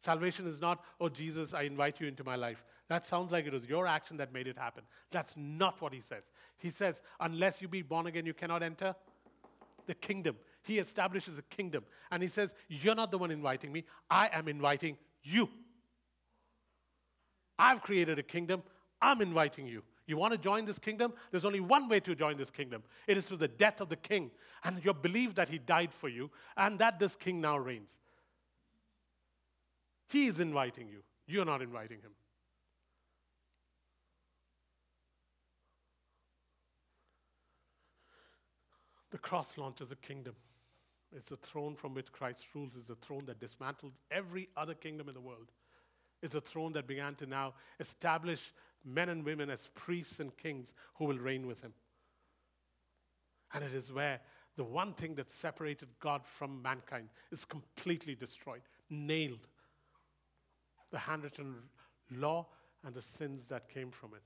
[0.00, 2.64] Salvation is not, oh, Jesus, I invite you into my life.
[2.88, 4.82] That sounds like it was your action that made it happen.
[5.12, 6.24] That's not what he says.
[6.58, 8.96] He says, unless you be born again, you cannot enter
[9.86, 10.36] the kingdom.
[10.62, 11.84] He establishes a kingdom.
[12.10, 15.48] And he says, You're not the one inviting me, I am inviting you.
[17.58, 18.62] I've created a kingdom,
[19.00, 19.82] I'm inviting you.
[20.06, 21.12] You want to join this kingdom?
[21.30, 23.96] There's only one way to join this kingdom it is through the death of the
[23.96, 24.30] king
[24.64, 27.90] and your belief that he died for you and that this king now reigns.
[30.08, 32.10] He is inviting you, you're not inviting him.
[39.12, 40.34] The cross launches a kingdom.
[41.14, 42.72] It's the throne from which Christ rules.
[42.76, 45.52] It's the throne that dismantled every other kingdom in the world.
[46.22, 48.52] It's a throne that began to now establish
[48.84, 51.74] men and women as priests and kings who will reign with him.
[53.54, 54.20] And it is where
[54.56, 59.46] the one thing that separated God from mankind is completely destroyed, nailed
[60.90, 61.56] the handwritten
[62.10, 62.46] law
[62.84, 64.22] and the sins that came from it.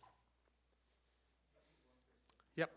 [2.56, 2.70] Yep.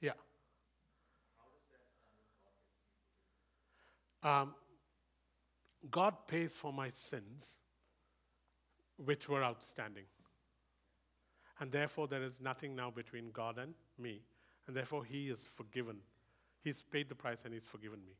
[0.00, 0.12] Yeah.
[4.24, 4.54] Um,
[5.90, 7.58] God pays for my sins,
[8.96, 10.04] which were outstanding.
[11.60, 14.22] And therefore, there is nothing now between God and me.
[14.66, 15.98] And therefore, He is forgiven.
[16.62, 18.14] He's paid the price and He's forgiven me.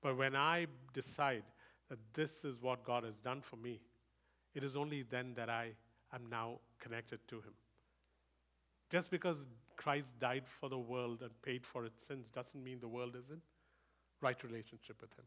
[0.00, 1.42] But when I decide
[1.88, 3.80] that this is what God has done for me,
[4.54, 5.72] it is only then that I
[6.14, 7.54] am now connected to Him.
[8.88, 12.88] Just because Christ died for the world and paid for its sins doesn't mean the
[12.88, 13.40] world is in
[14.20, 15.24] right relationship with Him.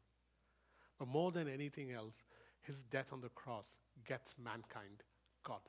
[0.99, 2.23] But more than anything else,
[2.61, 3.67] His death on the cross
[4.05, 5.03] gets mankind
[5.43, 5.61] God.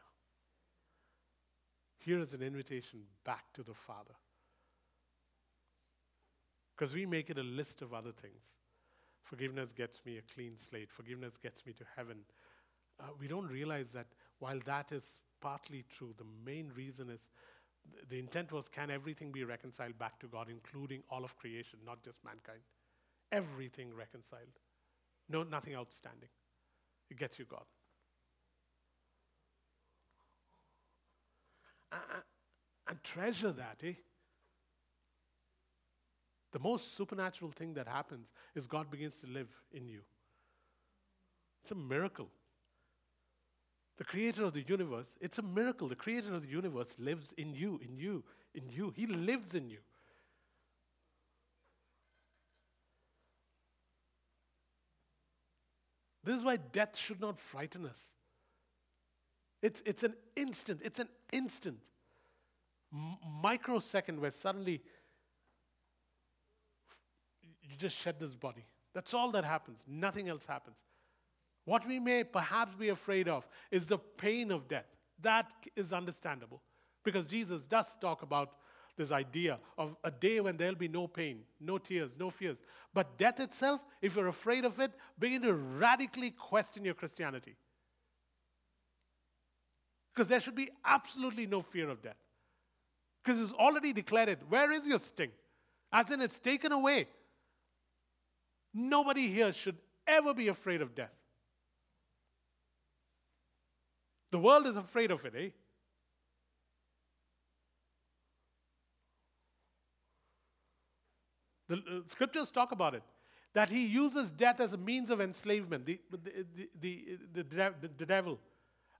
[1.99, 4.15] Here is an invitation back to the Father.
[6.77, 8.43] Because we make it a list of other things.
[9.23, 10.91] Forgiveness gets me a clean slate.
[10.91, 12.19] Forgiveness gets me to heaven.
[12.99, 14.07] Uh, we don't realize that
[14.41, 17.21] while that is partly true, the main reason is
[17.93, 21.79] th- the intent was can everything be reconciled back to God, including all of creation,
[21.87, 22.61] not just mankind?
[23.33, 24.61] Everything reconciled.
[25.29, 26.29] No, nothing outstanding.
[27.11, 27.65] It gets you God.
[32.89, 33.95] And treasure that, eh?
[36.53, 40.01] The most supernatural thing that happens is God begins to live in you.
[41.63, 42.29] It's a miracle.
[43.97, 45.89] The creator of the universe, it's a miracle.
[45.89, 48.25] The creator of the universe lives in you, in you,
[48.55, 48.93] in you.
[48.95, 49.79] He lives in you.
[56.25, 57.99] This is why death should not frighten us.
[59.61, 61.79] It's, it's an instant, it's an instant,
[63.43, 64.83] microsecond where suddenly
[67.63, 68.65] you just shed this body.
[68.93, 69.85] That's all that happens.
[69.89, 70.79] Nothing else happens.
[71.65, 74.87] What we may perhaps be afraid of is the pain of death.
[75.21, 75.47] That
[75.77, 76.61] is understandable
[77.05, 78.51] because Jesus does talk about
[78.97, 82.59] this idea of a day when there'll be no pain, no tears, no fears.
[82.95, 87.57] But death itself, if you're afraid of it, begin to radically question your Christianity.
[90.13, 92.19] Because there should be absolutely no fear of death.
[93.25, 94.41] Because it's already declared it.
[94.49, 95.31] Where is your sting?
[95.91, 97.09] As in, it's taken away.
[98.75, 101.13] Nobody here should ever be afraid of death.
[104.33, 105.49] The world is afraid of it, eh?
[111.73, 113.03] The uh, scriptures talk about it
[113.55, 118.39] that he uses death as a means of enslavement, the, the, the, the, devil.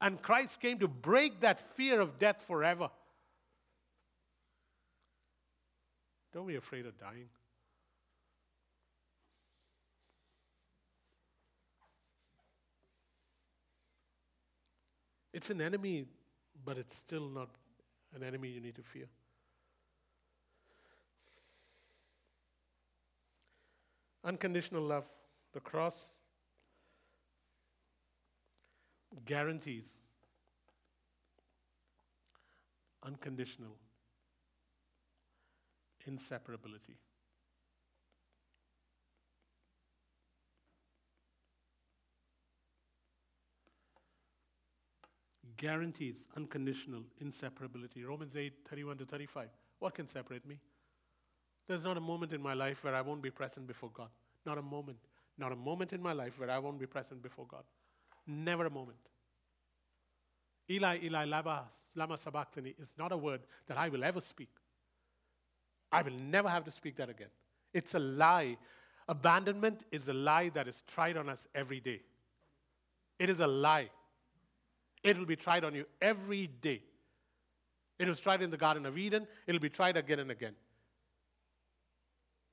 [0.01, 2.91] And Christ came to break that fear of death forever.
[6.33, 7.29] Don't be afraid of dying.
[15.35, 16.07] It's an enemy,
[16.65, 17.51] but it's still not
[18.15, 19.09] an enemy you need to fear.
[24.25, 25.05] Unconditional love,
[25.53, 26.13] the cross
[29.25, 29.87] guarantees
[33.05, 33.77] unconditional
[36.09, 36.97] inseparability.
[45.57, 48.05] Guarantees unconditional inseparability.
[48.07, 49.49] Romans 8 31 to 35.
[49.79, 50.59] What can separate me?
[51.69, 54.09] There's not a moment in my life where I won't be present before God.
[54.45, 54.99] Not a moment.
[55.39, 57.65] Not a moment in my life where I won't be present before God.
[58.27, 58.99] Never a moment.
[60.71, 64.51] Eli, Eli, lama, lama sabachthani is not a word that I will ever speak.
[65.91, 67.29] I will never have to speak that again.
[67.75, 68.57] It's a lie.
[69.09, 72.01] Abandonment is a lie that is tried on us every day.
[73.19, 73.91] It is a lie.
[75.03, 76.83] It will be tried on you every day.
[77.99, 79.27] It was tried in the Garden of Eden.
[79.47, 80.55] It'll be tried again and again.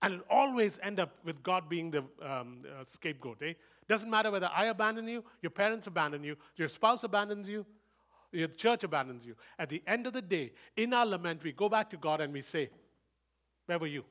[0.01, 3.41] And it'll always end up with God being the um, uh, scapegoat.
[3.41, 3.53] Eh?
[3.87, 7.65] Doesn't matter whether I abandon you, your parents abandon you, your spouse abandons you,
[8.31, 9.35] your church abandons you.
[9.57, 12.31] At the end of the day, in our lament, we go back to God and
[12.31, 12.69] we say,
[13.65, 14.05] Where were you?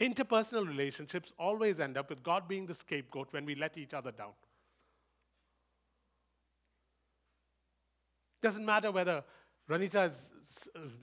[0.00, 4.10] Interpersonal relationships always end up with God being the scapegoat when we let each other
[4.10, 4.32] down.
[8.42, 9.22] Doesn't matter whether
[9.72, 10.28] Ranita is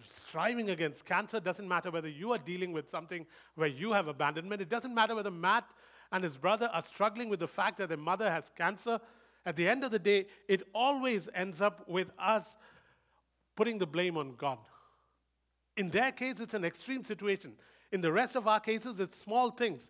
[0.08, 1.40] striving against cancer.
[1.40, 4.62] Doesn't matter whether you are dealing with something where you have abandonment.
[4.62, 5.66] It doesn't matter whether Matt
[6.12, 9.00] and his brother are struggling with the fact that their mother has cancer.
[9.46, 12.58] At the end of the day, it always ends up with us
[13.56, 14.60] putting the blame on God.
[15.76, 17.54] In their case, it's an extreme situation.
[17.92, 19.90] In the rest of our cases, it's small things.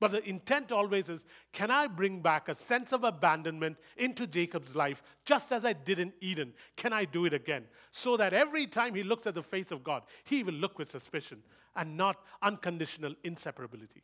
[0.00, 4.74] But the intent always is can I bring back a sense of abandonment into Jacob's
[4.74, 6.54] life, just as I did in Eden?
[6.76, 7.64] Can I do it again?
[7.92, 10.90] So that every time he looks at the face of God, he will look with
[10.90, 11.42] suspicion
[11.76, 14.02] and not unconditional inseparability.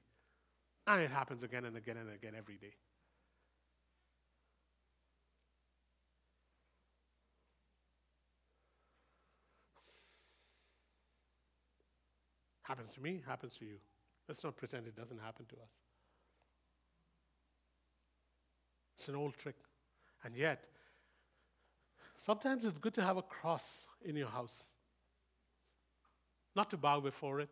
[0.87, 2.75] And it happens again and again and again every day.
[12.63, 13.77] Happens to me, happens to you.
[14.29, 15.86] Let's not pretend it doesn't happen to us.
[18.99, 19.57] It's an old trick.
[20.25, 20.65] And yet,
[22.25, 24.65] sometimes it's good to have a cross in your house.
[26.55, 27.51] Not to bow before it,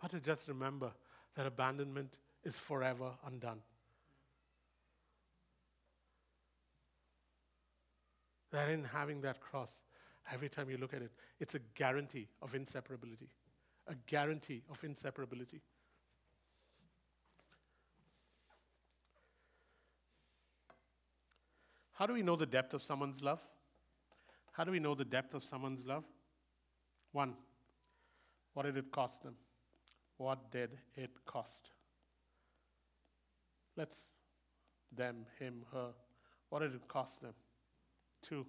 [0.00, 0.90] but to just remember
[1.36, 3.60] that abandonment is forever undone.
[8.50, 9.70] That in having that cross,
[10.32, 13.28] every time you look at it, it's a guarantee of inseparability
[13.88, 15.60] a guarantee of inseparability.
[21.98, 23.40] How do we know the depth of someone's love?
[24.52, 26.04] How do we know the depth of someone's love?
[27.10, 27.34] One,
[28.54, 29.34] what did it cost them?
[30.16, 31.70] What did it cost?
[33.76, 33.98] Let's,
[34.96, 35.88] them, him, her,
[36.50, 37.34] what did it cost them?
[38.22, 38.46] Two,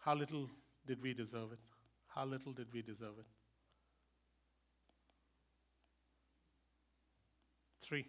[0.00, 0.50] how little
[0.86, 1.58] did we deserve it?
[2.08, 3.26] How little did we deserve it?
[7.80, 8.04] Three,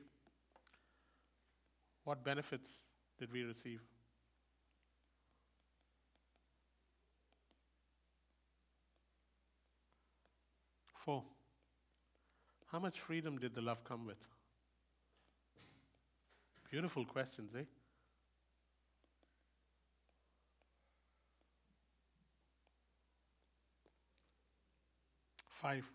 [2.10, 2.72] what benefits
[3.20, 3.82] did we receive?
[11.06, 11.24] Four,
[12.72, 14.18] how much freedom did the love come with?
[16.72, 17.66] Beautiful questions, eh?
[25.62, 25.86] Five,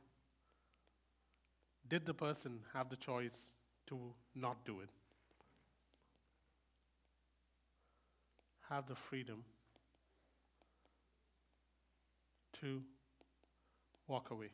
[1.89, 3.51] did the person have the choice
[3.89, 3.99] to
[4.37, 4.91] not do it?
[8.75, 9.45] Have the freedom
[12.61, 12.83] to
[14.09, 14.49] walk away?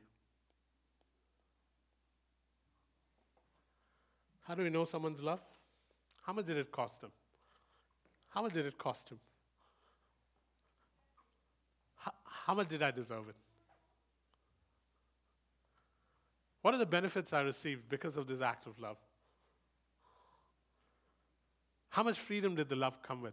[4.42, 5.40] How do we know someone's love?
[6.20, 7.12] How much did it cost them?
[8.28, 9.18] How much did it cost him?
[11.96, 13.36] How, how much did I deserve it?
[16.60, 18.98] What are the benefits I received because of this act of love?
[21.88, 23.32] How much freedom did the love come with?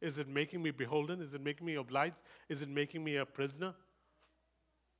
[0.00, 1.20] Is it making me beholden?
[1.20, 2.16] Is it making me obliged?
[2.48, 3.74] Is it making me a prisoner?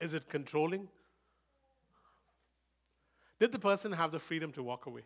[0.01, 0.88] Is it controlling?
[3.38, 5.03] Did the person have the freedom to walk away?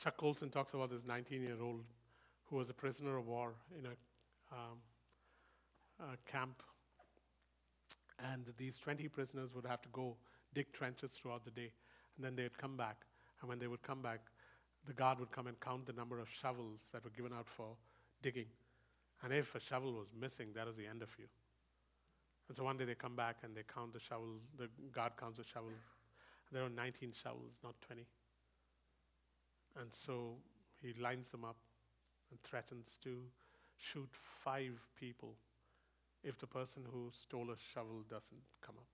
[0.00, 1.84] Chuck Colson talks about this 19 year old
[2.48, 3.90] who was a prisoner of war in a,
[4.50, 4.78] um,
[6.00, 6.62] a camp.
[8.32, 10.16] And these 20 prisoners would have to go
[10.54, 11.72] dig trenches throughout the day.
[12.16, 12.96] And then they'd come back.
[13.40, 14.20] And when they would come back,
[14.86, 17.76] the guard would come and count the number of shovels that were given out for
[18.22, 18.46] digging.
[19.22, 21.26] And if a shovel was missing, that was the end of you.
[22.48, 25.38] And so one day they come back and they count the shovel, the guard counts
[25.38, 25.78] the shovels.
[26.52, 28.04] There are 19 shovels, not 20.
[29.80, 30.34] And so
[30.82, 31.56] he lines them up
[32.30, 33.18] and threatens to
[33.78, 35.34] shoot five people
[36.22, 38.88] if the person who stole a shovel doesn't come up.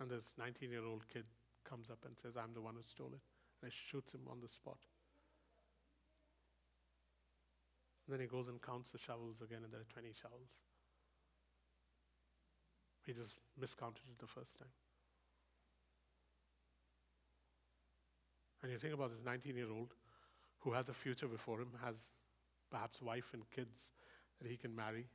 [0.00, 1.24] And this 19 year old kid
[1.64, 3.22] comes up and says, I'm the one who stole it.
[3.62, 4.78] And he shoots him on the spot.
[8.06, 10.50] And then he goes and counts the shovels again, and there are 20 shovels.
[13.06, 14.68] He just miscounted it the first time.
[18.62, 19.94] And you think about this 19 year old
[20.60, 21.96] who has a future before him, has
[22.70, 23.74] perhaps wife and kids
[24.42, 25.06] that he can marry,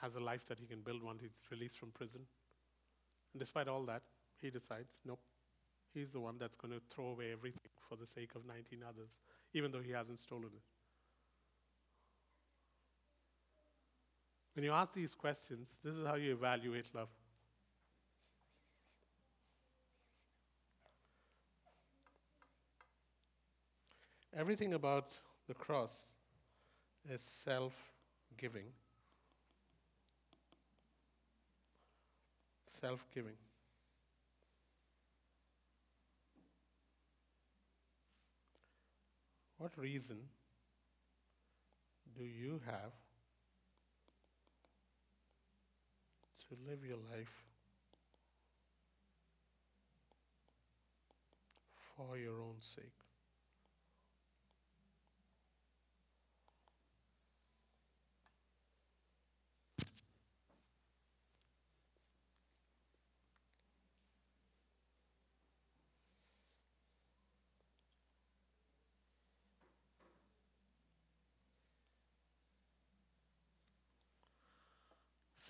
[0.00, 2.20] has a life that he can build once he's released from prison.
[3.32, 4.02] And despite all that,
[4.40, 5.20] he decides, nope,
[5.94, 9.16] he's the one that's going to throw away everything for the sake of 19 others,
[9.54, 10.62] even though he hasn't stolen it.
[14.54, 17.08] When you ask these questions, this is how you evaluate love.
[24.34, 25.12] Everything about
[25.48, 25.92] the cross
[27.10, 27.72] is self
[28.36, 28.72] giving.
[32.80, 33.36] Self giving.
[39.58, 40.28] What reason
[42.16, 42.92] do you have
[46.48, 47.44] to live your life
[51.96, 53.05] for your own sake?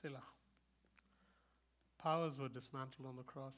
[0.03, 0.23] Selah.
[2.03, 3.55] Powers were dismantled on the cross.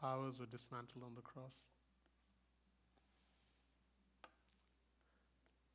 [0.00, 1.62] Powers were dismantled on the cross.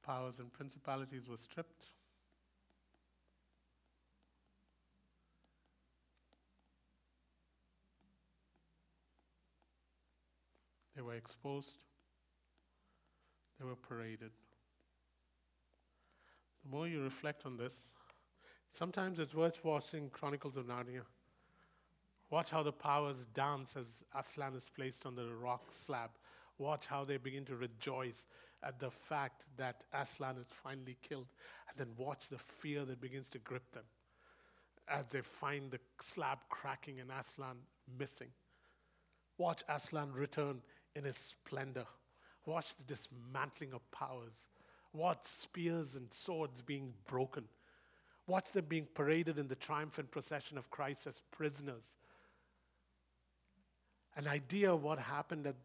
[0.05, 1.83] Powers and principalities were stripped.
[10.95, 11.73] They were exposed.
[13.59, 14.31] They were paraded.
[16.63, 17.83] The more you reflect on this,
[18.71, 21.03] sometimes it's worth watching Chronicles of Narnia.
[22.29, 26.11] Watch how the powers dance as Aslan is placed on the rock slab.
[26.57, 28.25] Watch how they begin to rejoice
[28.63, 31.27] at the fact that Aslan is finally killed.
[31.69, 33.85] And then watch the fear that begins to grip them
[34.89, 37.57] as they find the slab cracking and Aslan
[37.97, 38.29] missing.
[39.37, 40.61] Watch Aslan return
[40.95, 41.85] in his splendor.
[42.45, 44.47] Watch the dismantling of powers.
[44.97, 47.43] Watch spears and swords being broken.
[48.25, 51.93] Watch them being paraded in the triumphant procession of Christ as prisoners.
[54.15, 55.55] An idea of what happened at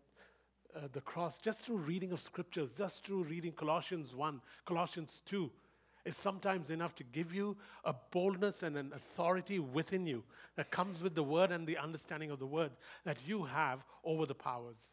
[0.77, 5.51] uh, the cross just through reading of scriptures, just through reading Colossians 1, Colossians 2,
[6.05, 10.23] is sometimes enough to give you a boldness and an authority within you
[10.57, 12.71] that comes with the word and the understanding of the word
[13.05, 14.89] that you have over the powers.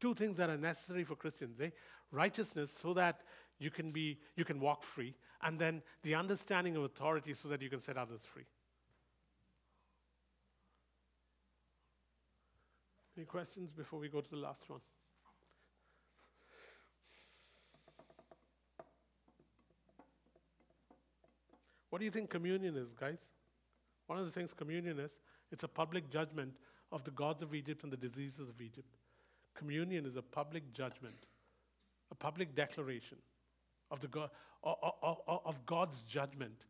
[0.00, 1.70] Two things that are necessary for Christians, eh?
[2.12, 3.20] Righteousness so that
[3.58, 7.62] you can be you can walk free, and then the understanding of authority so that
[7.62, 8.46] you can set others free.
[13.16, 14.80] Any questions before we go to the last one?
[21.90, 23.20] What do you think communion is, guys?
[24.06, 25.10] One of the things communion is,
[25.52, 26.54] it's a public judgment
[26.92, 28.96] of the gods of Egypt and the diseases of Egypt.
[29.54, 31.26] Communion is a public judgment,
[32.10, 33.18] a public declaration
[33.90, 34.30] of, the God,
[34.62, 36.66] of, God's judgment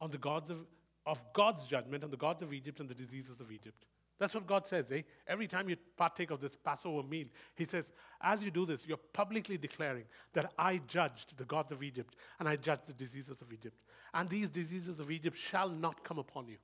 [0.00, 0.58] on the gods of,
[1.06, 3.84] of God's judgment on the gods of Egypt and the diseases of Egypt.
[4.18, 5.02] That's what God says, eh?
[5.26, 7.26] Every time you partake of this Passover meal,
[7.56, 7.84] He says,
[8.22, 12.48] as you do this, you're publicly declaring that I judged the gods of Egypt and
[12.48, 13.76] I judged the diseases of Egypt.
[14.12, 16.56] And these diseases of Egypt shall not come upon you.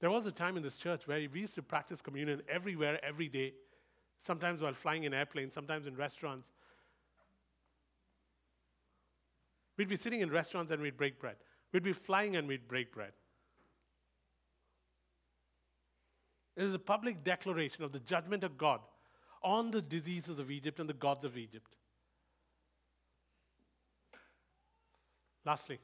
[0.00, 3.28] There was a time in this church where we used to practice communion everywhere, every
[3.28, 3.52] day,
[4.20, 6.48] sometimes while flying in airplanes, sometimes in restaurants.
[9.76, 11.36] We'd be sitting in restaurants and we'd break bread.
[11.72, 13.12] We'd be flying and we'd break bread.
[16.56, 18.80] It is a public declaration of the judgment of God
[19.42, 21.74] on the diseases of Egypt and the gods of Egypt.
[25.46, 25.78] Lastly,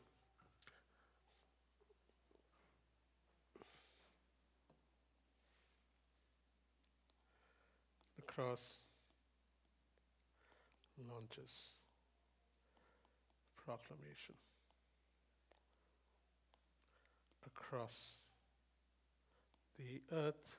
[8.37, 8.80] cross
[11.11, 11.53] launches
[13.64, 14.34] proclamation
[17.47, 18.16] across
[19.78, 20.57] the earth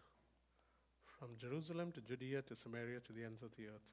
[1.19, 3.87] from Jerusalem to Judea to Samaria to the ends of the earth.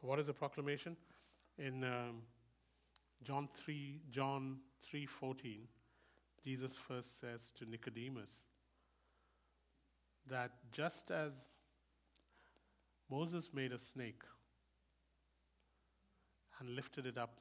[0.00, 0.96] What is the proclamation?
[1.58, 2.22] In um,
[3.24, 4.58] John 3, John
[4.92, 5.66] 3:14,
[6.44, 8.30] Jesus first says to Nicodemus
[10.30, 11.32] that just as
[13.12, 14.22] Moses made a snake
[16.58, 17.34] and lifted it up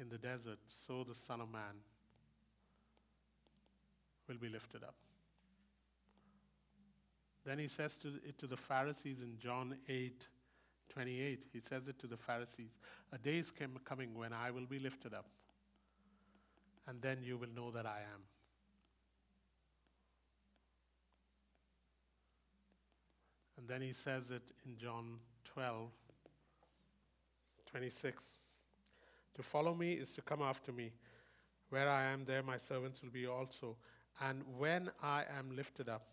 [0.00, 1.76] in the desert, so the Son of Man
[4.26, 4.94] will be lifted up.
[7.44, 10.26] Then he says to, it to the Pharisees in John 8
[10.94, 11.44] 28.
[11.52, 12.70] He says it to the Pharisees
[13.12, 13.52] A day is
[13.84, 15.26] coming when I will be lifted up,
[16.88, 18.31] and then you will know that I am.
[23.62, 25.18] And then he says it in John
[25.54, 25.88] 12
[27.70, 28.24] 26.
[29.36, 30.90] To follow me is to come after me.
[31.70, 33.76] Where I am, there my servants will be also.
[34.20, 36.08] And when I am lifted up,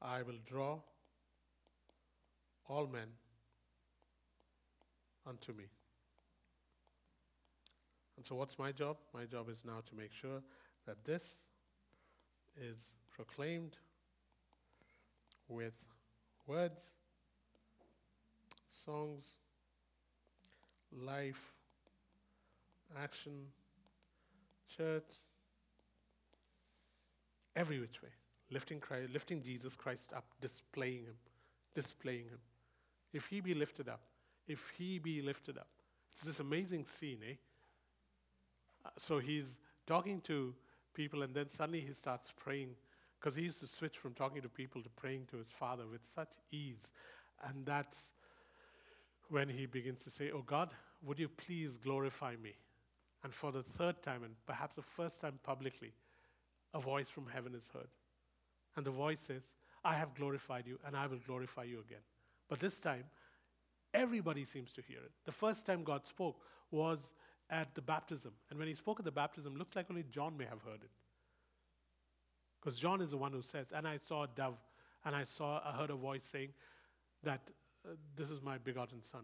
[0.00, 0.78] I will draw
[2.66, 3.08] all men
[5.26, 5.64] unto me.
[8.16, 8.96] And so, what's my job?
[9.12, 10.40] My job is now to make sure
[10.86, 11.36] that this
[12.56, 12.78] is
[13.14, 13.76] proclaimed
[15.48, 15.74] with
[16.46, 16.80] words,
[18.84, 19.24] songs,
[20.92, 21.52] life,
[23.00, 23.32] action,
[24.76, 25.04] church,
[27.56, 28.10] every which way
[28.50, 31.16] lifting, Christ, lifting Jesus Christ up, displaying him,
[31.74, 32.38] displaying him.
[33.12, 34.00] If he be lifted up,
[34.46, 35.68] if he be lifted up.
[36.12, 37.34] It's this amazing scene, eh?
[38.84, 40.54] Uh, so he's talking to
[40.94, 42.70] people, and then suddenly he starts praying,
[43.24, 46.02] because he used to switch from talking to people to praying to his Father with
[46.14, 46.90] such ease.
[47.48, 48.10] And that's
[49.30, 50.68] when he begins to say, Oh God,
[51.02, 52.52] would you please glorify me?
[53.22, 55.94] And for the third time, and perhaps the first time publicly,
[56.74, 57.88] a voice from heaven is heard.
[58.76, 59.44] And the voice says,
[59.82, 62.04] I have glorified you, and I will glorify you again.
[62.50, 63.04] But this time,
[63.94, 65.12] everybody seems to hear it.
[65.24, 66.36] The first time God spoke
[66.70, 67.10] was
[67.48, 68.32] at the baptism.
[68.50, 70.90] And when he spoke at the baptism, looks like only John may have heard it.
[72.64, 74.56] Because John is the one who says, And I saw a dove,
[75.04, 76.50] and I saw, I heard a voice saying
[77.22, 77.40] that
[77.86, 79.22] uh, this is my begotten son.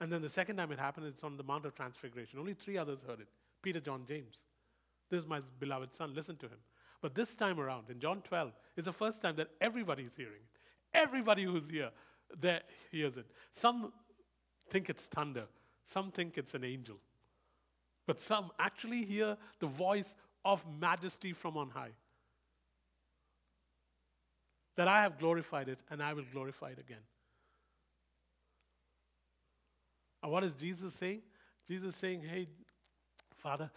[0.00, 2.38] And then the second time it happened, it's on the Mount of Transfiguration.
[2.38, 3.28] Only three others heard it
[3.62, 4.42] Peter, John, James.
[5.10, 6.58] This is my beloved son, listen to him.
[7.02, 10.32] But this time around, in John 12, it's the first time that everybody is hearing
[10.34, 10.58] it.
[10.94, 11.90] Everybody who's here
[12.40, 13.26] there hears it.
[13.52, 13.92] Some
[14.70, 15.44] think it's thunder,
[15.84, 16.96] some think it's an angel.
[18.06, 21.92] But some actually hear the voice of majesty from on high.
[24.76, 27.02] That I have glorified it and I will glorify it again.
[30.22, 31.22] And what is Jesus saying?
[31.68, 32.46] Jesus saying, hey,
[33.42, 33.70] Father.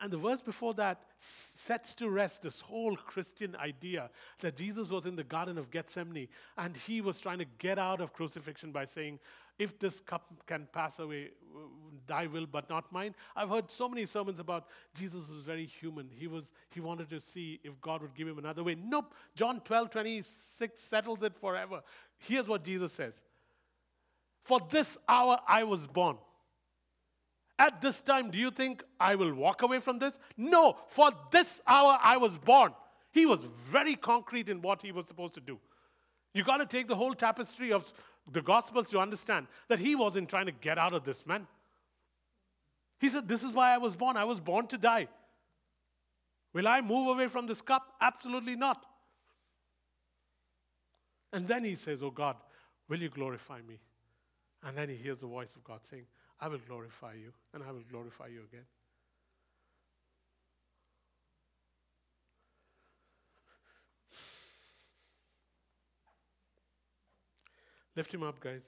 [0.00, 4.10] And the verse before that sets to rest this whole Christian idea
[4.40, 8.00] that Jesus was in the Garden of Gethsemane and he was trying to get out
[8.00, 9.20] of crucifixion by saying,
[9.58, 11.30] If this cup can pass away,
[12.06, 13.14] thy will but not mine.
[13.36, 16.08] I've heard so many sermons about Jesus was very human.
[16.16, 18.74] He, was, he wanted to see if God would give him another way.
[18.74, 19.14] Nope.
[19.34, 21.82] John 12 26 settles it forever.
[22.18, 23.20] Here's what Jesus says
[24.42, 26.18] For this hour I was born.
[27.60, 30.18] At this time, do you think I will walk away from this?
[30.36, 32.72] No, for this hour I was born.
[33.10, 35.58] He was very concrete in what he was supposed to do.
[36.34, 37.92] You got to take the whole tapestry of
[38.32, 41.46] the Gospels to understand that he wasn't trying to get out of this, man.
[43.00, 44.16] He said, This is why I was born.
[44.16, 45.08] I was born to die.
[46.52, 47.94] Will I move away from this cup?
[48.00, 48.84] Absolutely not.
[51.32, 52.36] And then he says, Oh God,
[52.88, 53.78] will you glorify me?
[54.64, 56.06] And then he hears the voice of God saying,
[56.40, 58.64] I will glorify you, and I will glorify you again.
[67.98, 68.62] Lift him up, guys.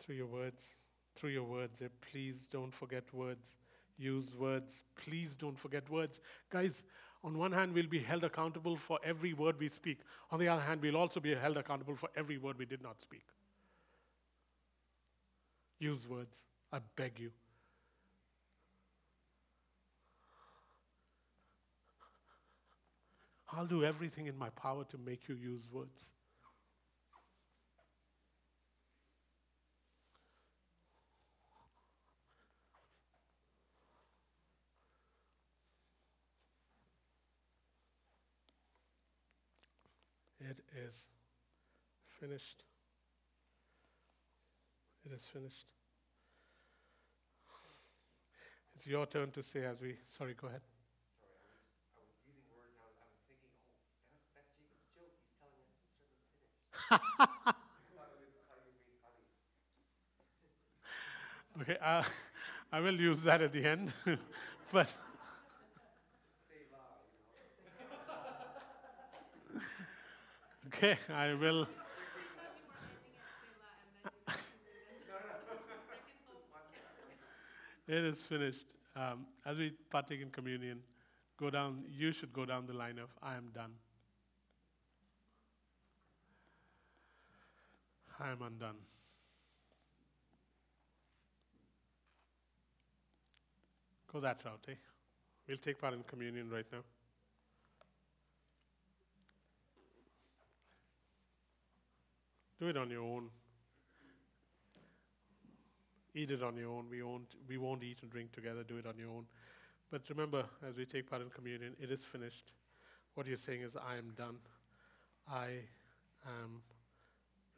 [0.00, 0.64] Through your words,
[1.14, 3.54] through your words, please don't forget words.
[3.98, 4.82] Use words.
[4.96, 6.20] Please don't forget words.
[6.50, 6.82] Guys,
[7.22, 10.00] on one hand, we'll be held accountable for every word we speak.
[10.32, 13.00] On the other hand, we'll also be held accountable for every word we did not
[13.00, 13.26] speak.
[15.78, 16.34] Use words.
[16.72, 17.30] I beg you.
[23.56, 26.10] I'll do everything in my power to make you use words.
[40.40, 41.06] It is
[42.20, 42.62] finished.
[45.06, 45.66] It is finished.
[48.76, 49.96] It's your turn to say as we.
[50.18, 50.60] Sorry, go ahead.
[51.20, 51.56] Sorry, I was,
[51.96, 53.80] I was using words and I was, I was thinking, oh, that's,
[54.36, 55.14] that's Jacob's joke.
[55.16, 55.96] He's telling us the circle's finished.
[55.96, 56.73] I thought it was, I thought it was being funny.
[61.60, 62.02] Okay, uh,
[62.72, 63.92] I will use that at the end.
[64.72, 64.88] but
[70.66, 71.66] okay, I will.
[77.86, 78.66] It is finished.
[78.96, 80.80] Um, as we partake in communion,
[81.38, 81.84] go down.
[81.90, 83.72] You should go down the line of "I am done."
[88.20, 88.76] I am undone.
[94.12, 94.74] Go that route, eh?
[95.48, 96.84] We'll take part in communion right now.
[102.60, 103.28] Do it on your own.
[106.14, 106.86] Eat it on your own.
[106.88, 108.62] We won't, we won't eat and drink together.
[108.62, 109.26] Do it on your own.
[109.90, 112.52] But remember, as we take part in communion, it is finished.
[113.14, 114.36] What you're saying is, I am done.
[115.28, 115.48] I
[116.24, 116.62] am.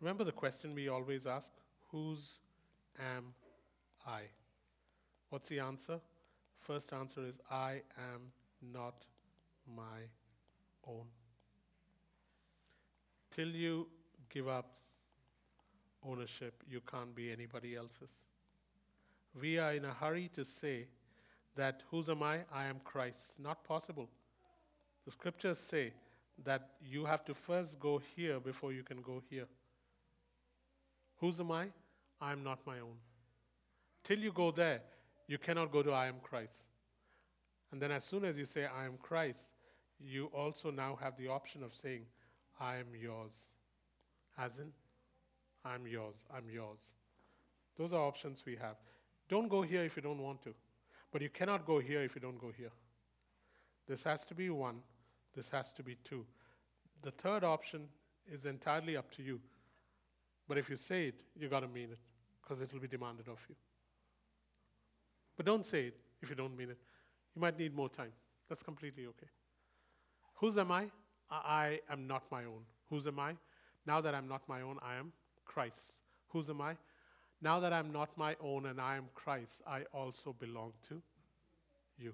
[0.00, 1.50] Remember the question we always ask?
[1.90, 2.38] Whose
[2.98, 3.34] am
[4.06, 4.22] I?
[5.30, 6.00] What's the answer?
[6.60, 7.82] First answer is, I
[8.14, 8.32] am
[8.72, 9.04] not
[9.74, 10.08] my
[10.86, 11.06] own.
[13.30, 13.88] Till you
[14.30, 14.70] give up
[16.04, 18.10] ownership, you can't be anybody else's.
[19.40, 20.86] We are in a hurry to say
[21.56, 22.40] that, whose am I?
[22.52, 23.32] I am Christ.
[23.38, 24.08] Not possible.
[25.04, 25.92] The scriptures say
[26.44, 29.46] that you have to first go here before you can go here.
[31.20, 31.66] Whose am I?
[32.20, 32.96] I am not my own.
[34.04, 34.82] Till you go there,
[35.28, 36.58] you cannot go to I am Christ.
[37.72, 39.48] And then, as soon as you say I am Christ,
[39.98, 42.02] you also now have the option of saying,
[42.60, 43.32] I am yours.
[44.38, 44.72] As in,
[45.64, 46.80] I'm yours, I'm yours.
[47.76, 48.76] Those are options we have.
[49.28, 50.54] Don't go here if you don't want to,
[51.12, 52.70] but you cannot go here if you don't go here.
[53.88, 54.80] This has to be one,
[55.34, 56.24] this has to be two.
[57.02, 57.88] The third option
[58.32, 59.40] is entirely up to you.
[60.48, 61.98] But if you say it, you got to mean it
[62.42, 63.54] because it will be demanded of you.
[65.36, 66.78] But don't say it if you don't mean it.
[67.34, 68.12] You might need more time.
[68.48, 69.26] That's completely okay.
[70.34, 70.86] Whose am I?
[71.30, 72.62] I, I am not my own.
[72.88, 73.34] Whose am I?
[73.86, 75.12] Now that I'm not my own, I am
[75.44, 75.98] Christ.
[76.28, 76.76] Whose am I?
[77.42, 81.02] Now that I'm not my own and I am Christ, I also belong to
[81.98, 82.12] you.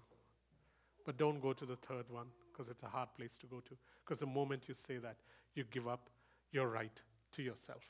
[1.04, 3.76] But don't go to the third one because it's a hard place to go to.
[4.04, 5.16] Because the moment you say that,
[5.54, 6.10] you give up
[6.50, 7.00] your right
[7.32, 7.82] to yourself.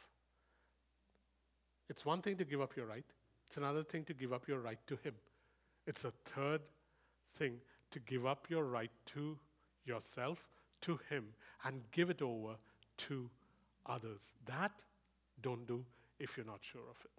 [1.93, 3.05] It's one thing to give up your right,
[3.47, 5.13] it's another thing to give up your right to Him.
[5.87, 6.63] It's a third
[7.37, 7.59] thing
[7.91, 9.39] to give up your right to
[9.85, 10.39] yourself,
[10.81, 11.27] to Him,
[11.65, 12.55] and give it over
[12.97, 13.29] to
[13.85, 14.23] others.
[14.47, 14.73] That
[15.43, 15.85] don't do
[16.19, 17.11] if you're not sure of it.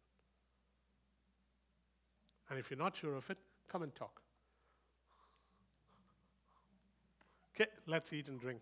[2.49, 3.37] And if you're not sure of it,
[3.71, 4.21] come and talk.
[7.55, 8.61] Okay, let's eat and drink.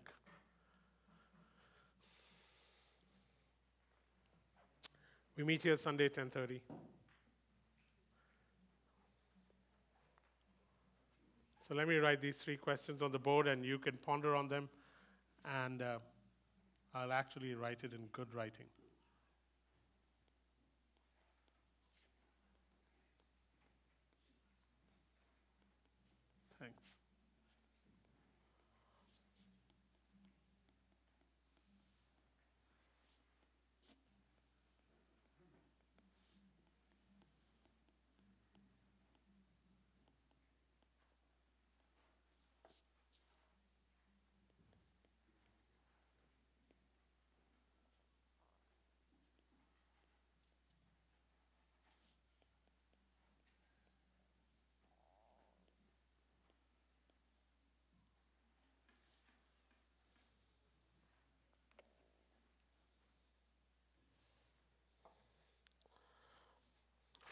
[5.36, 6.60] We meet here Sunday 10:30.
[11.66, 14.48] So let me write these three questions on the board, and you can ponder on
[14.48, 14.68] them.
[15.44, 15.98] And uh,
[16.94, 18.66] I'll actually write it in good writing.
[26.60, 26.82] Thanks.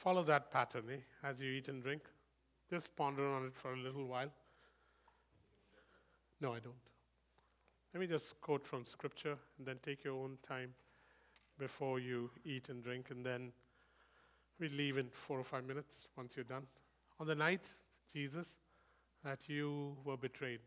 [0.03, 2.01] Follow that pattern eh, as you eat and drink.
[2.71, 4.31] Just ponder on it for a little while.
[6.41, 6.75] No, I don't.
[7.93, 10.73] Let me just quote from scripture and then take your own time
[11.59, 13.53] before you eat and drink, and then
[14.59, 16.63] we leave in four or five minutes once you're done.
[17.19, 17.71] On the night,
[18.11, 18.49] Jesus,
[19.23, 20.61] that you were betrayed,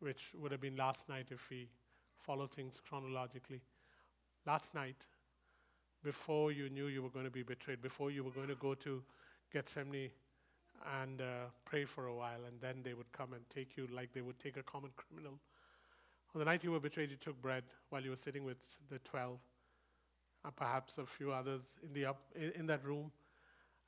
[0.00, 1.70] which would have been last night if we
[2.18, 3.62] follow things chronologically.
[4.46, 5.06] Last night,
[6.04, 8.74] before you knew you were going to be betrayed, before you were going to go
[8.74, 9.02] to
[9.52, 10.10] Gethsemane
[11.02, 11.24] and uh,
[11.64, 14.38] pray for a while, and then they would come and take you like they would
[14.38, 15.34] take a common criminal.
[16.34, 18.58] On the night you were betrayed, you took bread while you were sitting with
[18.90, 19.38] the twelve,
[20.44, 23.10] and perhaps a few others in, the up, in, in that room.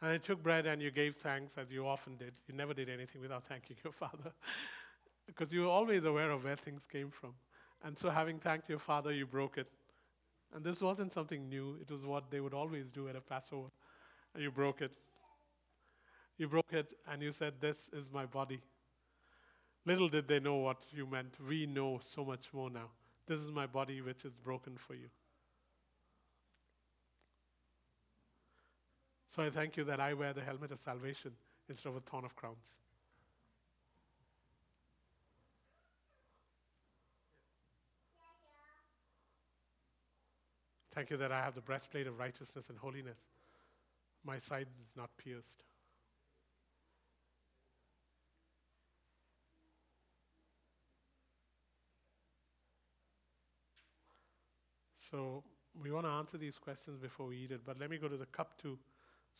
[0.03, 2.33] And you took bread and you gave thanks, as you often did.
[2.49, 4.33] You never did anything without thanking your Father,
[5.27, 7.35] because you were always aware of where things came from.
[7.85, 9.69] And so, having thanked your Father, you broke it
[10.55, 13.69] and this wasn't something new, it was what they would always do at a Passover.
[14.35, 14.93] And you broke it.
[16.39, 18.61] You broke it and you said, This is my body.
[19.85, 21.35] Little did they know what you meant.
[21.49, 22.91] We know so much more now.
[23.27, 25.09] This is my body which is broken for you.
[29.29, 31.33] So I thank you that I wear the helmet of salvation
[31.69, 32.69] instead of a thorn of crowns.
[40.95, 43.19] Thank you that I have the breastplate of righteousness and holiness.
[44.25, 45.65] My side is not pierced.
[54.99, 55.43] So
[55.83, 58.17] we want to answer these questions before we eat it, but let me go to
[58.17, 58.79] the cup too,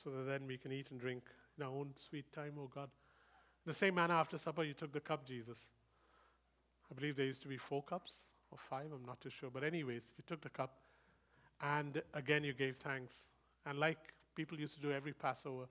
[0.03, 1.23] so that then we can eat and drink
[1.59, 2.89] in our own sweet time, oh God.
[3.67, 5.59] The same manner after supper, you took the cup, Jesus.
[6.91, 9.51] I believe there used to be four cups or five, I'm not too sure.
[9.51, 10.82] But, anyways, you took the cup
[11.63, 13.25] and again, you gave thanks.
[13.67, 13.99] And like
[14.35, 15.67] people used to do every Passover,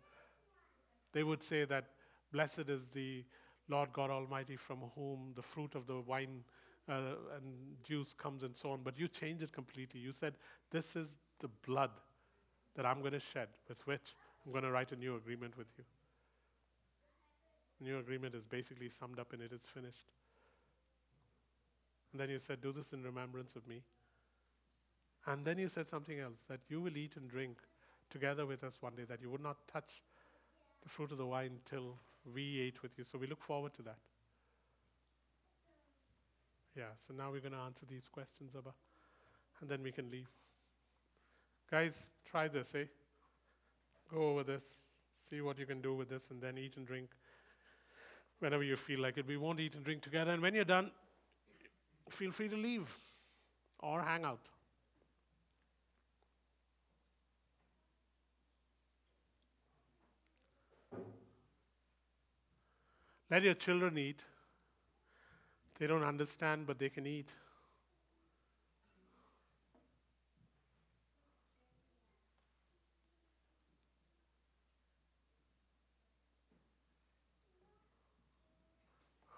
[1.14, 1.86] they would say that
[2.32, 3.24] blessed is the
[3.68, 6.44] Lord God Almighty from whom the fruit of the wine
[6.90, 8.80] uh, and juice comes and so on.
[8.84, 10.00] But you changed it completely.
[10.00, 10.36] You said,
[10.72, 11.92] This is the blood
[12.76, 14.16] that I'm going to shed, with which
[14.46, 15.84] I'm going to write a new agreement with you.
[17.82, 20.06] New agreement is basically summed up in it's finished.
[22.12, 23.82] And then you said, Do this in remembrance of me.
[25.28, 27.58] And then you said something else that you will eat and drink
[28.10, 30.02] together with us one day, that you would not touch
[30.82, 31.96] the fruit of the wine till
[32.34, 33.04] we ate with you.
[33.04, 33.98] So we look forward to that.
[36.76, 38.74] Yeah, so now we're going to answer these questions, Abba,
[39.60, 40.30] and then we can leave.
[41.70, 42.86] Guys, try this, eh?
[44.12, 44.64] Go over this,
[45.30, 47.10] see what you can do with this, and then eat and drink
[48.40, 49.28] whenever you feel like it.
[49.28, 50.92] We won't eat and drink together, and when you're done,
[52.10, 52.90] feel free to leave
[53.80, 54.50] or hang out.
[63.32, 64.20] Let your children eat.
[65.80, 67.30] They don't understand, but they can eat.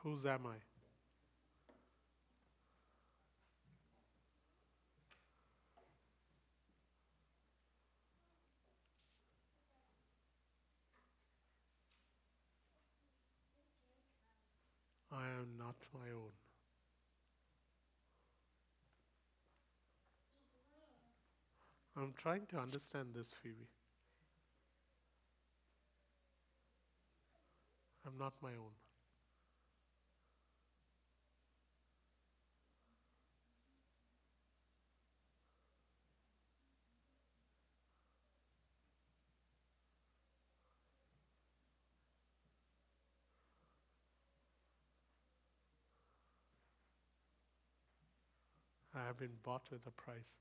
[0.01, 0.72] Whose am I?
[15.15, 16.31] I am not my own.
[21.95, 23.67] I'm trying to understand this, Phoebe.
[28.07, 28.82] I'm not my own.
[49.03, 50.31] I have been bought with a price.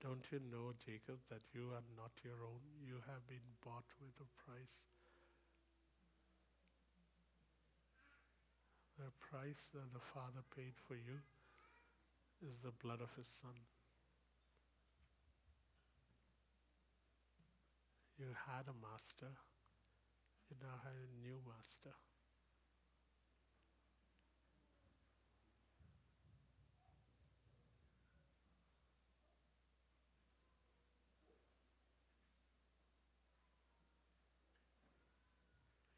[0.00, 2.62] Don't you know, Jacob, that you are not your own?
[2.78, 4.86] You have been bought with a price.
[8.98, 11.18] The price that the Father paid for you
[12.46, 13.58] is the blood of His Son.
[18.16, 19.34] You had a master,
[20.50, 21.92] you now have a new master.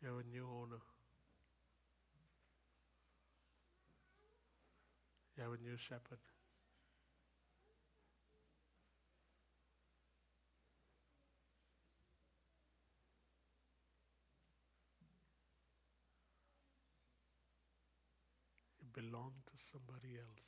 [0.03, 0.81] You have a new owner.
[5.37, 6.19] You have a new shepherd.
[18.81, 18.89] You
[19.19, 20.47] belong to somebody else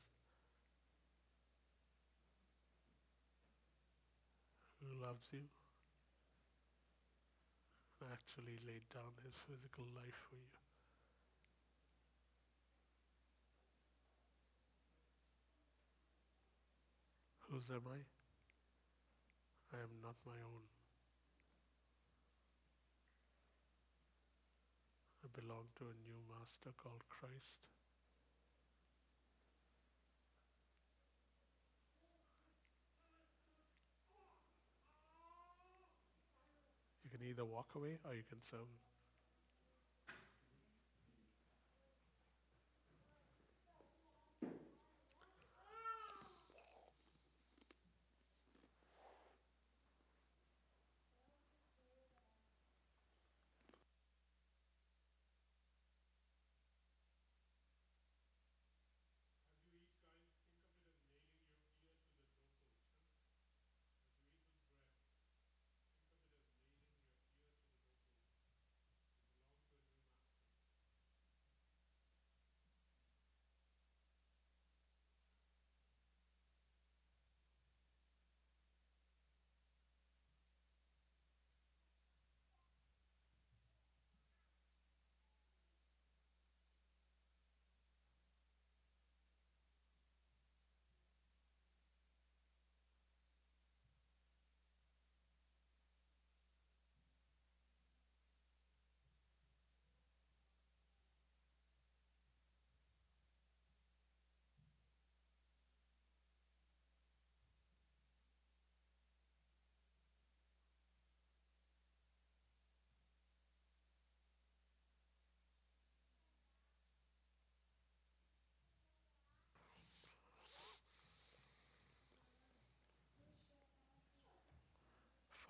[4.79, 5.43] who loves you
[8.01, 10.55] and actually laid down his physical life for you.
[17.51, 17.99] Whose am I?
[19.75, 20.63] I am not my own.
[25.25, 27.59] I belong to a new master called Christ.
[37.21, 38.90] Can either walk away or you can serve.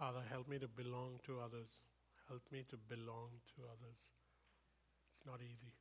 [0.01, 1.69] Father, help me to belong to others.
[2.27, 4.01] Help me to belong to others.
[5.13, 5.75] It's not easy.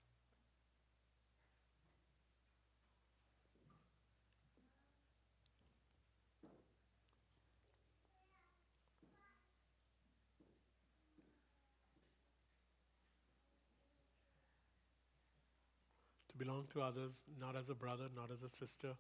[16.28, 18.96] To belong to others, not as a brother, not as a sister,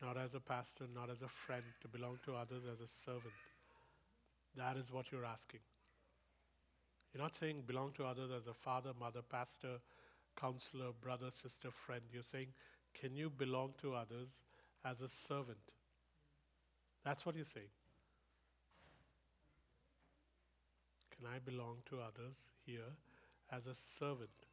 [0.00, 3.34] not as a pastor, not as a friend, to belong to others as a servant.
[4.56, 5.60] That is what you're asking.
[7.12, 9.78] You're not saying belong to others as a father, mother, pastor,
[10.40, 12.02] counselor, brother, sister, friend.
[12.12, 12.48] You're saying,
[13.00, 14.28] can you belong to others
[14.84, 15.58] as a servant?
[17.04, 17.68] That's what you're saying.
[21.16, 22.36] Can I belong to others
[22.66, 22.92] here
[23.50, 24.45] as a servant?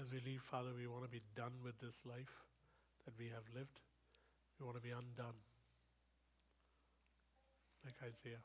[0.00, 2.32] As we leave, Father, we want to be done with this life
[3.04, 3.80] that we have lived.
[4.58, 5.36] We want to be undone,
[7.84, 8.40] like Isaiah.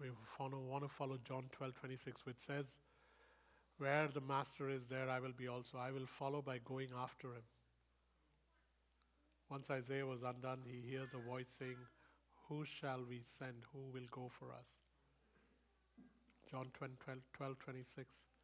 [0.00, 2.66] We follow, want to follow John 12 26, which says,
[3.78, 5.78] Where the Master is, there I will be also.
[5.78, 7.46] I will follow by going after him.
[9.48, 11.78] Once Isaiah was undone, he hears a voice saying,
[12.48, 13.62] Who shall we send?
[13.72, 14.66] Who will go for us?
[16.50, 16.92] John 12,
[17.32, 18.35] 12 26.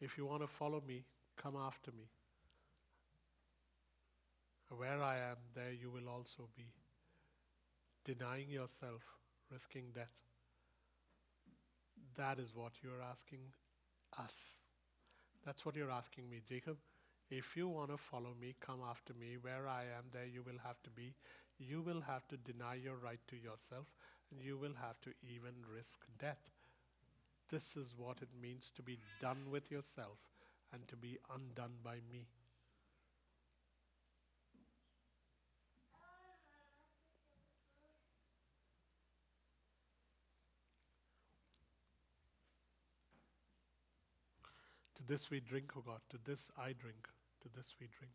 [0.00, 1.04] If you want to follow me,
[1.36, 2.08] come after me.
[4.70, 6.72] Where I am, there you will also be.
[8.04, 9.02] Denying yourself,
[9.52, 10.10] risking death.
[12.16, 13.40] That is what you're asking
[14.18, 14.58] us.
[15.44, 16.76] That's what you're asking me, Jacob.
[17.30, 19.36] If you want to follow me, come after me.
[19.40, 21.14] Where I am, there you will have to be.
[21.58, 23.86] You will have to deny your right to yourself,
[24.30, 26.50] and you will have to even risk death.
[27.50, 30.18] This is what it means to be done with yourself
[30.72, 32.26] and to be undone by me.
[44.96, 46.00] To this we drink, O God.
[46.10, 47.08] To this I drink.
[47.42, 48.12] To this we drink.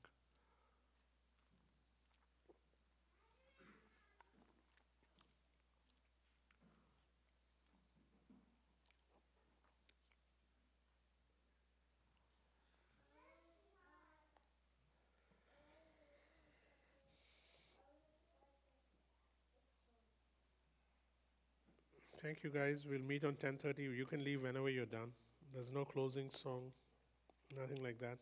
[22.23, 22.85] Thank you guys.
[22.89, 23.83] We'll meet on 10:30.
[23.83, 25.11] You can leave whenever you're done.
[25.53, 26.71] There's no closing song.
[27.55, 28.19] Nothing like that.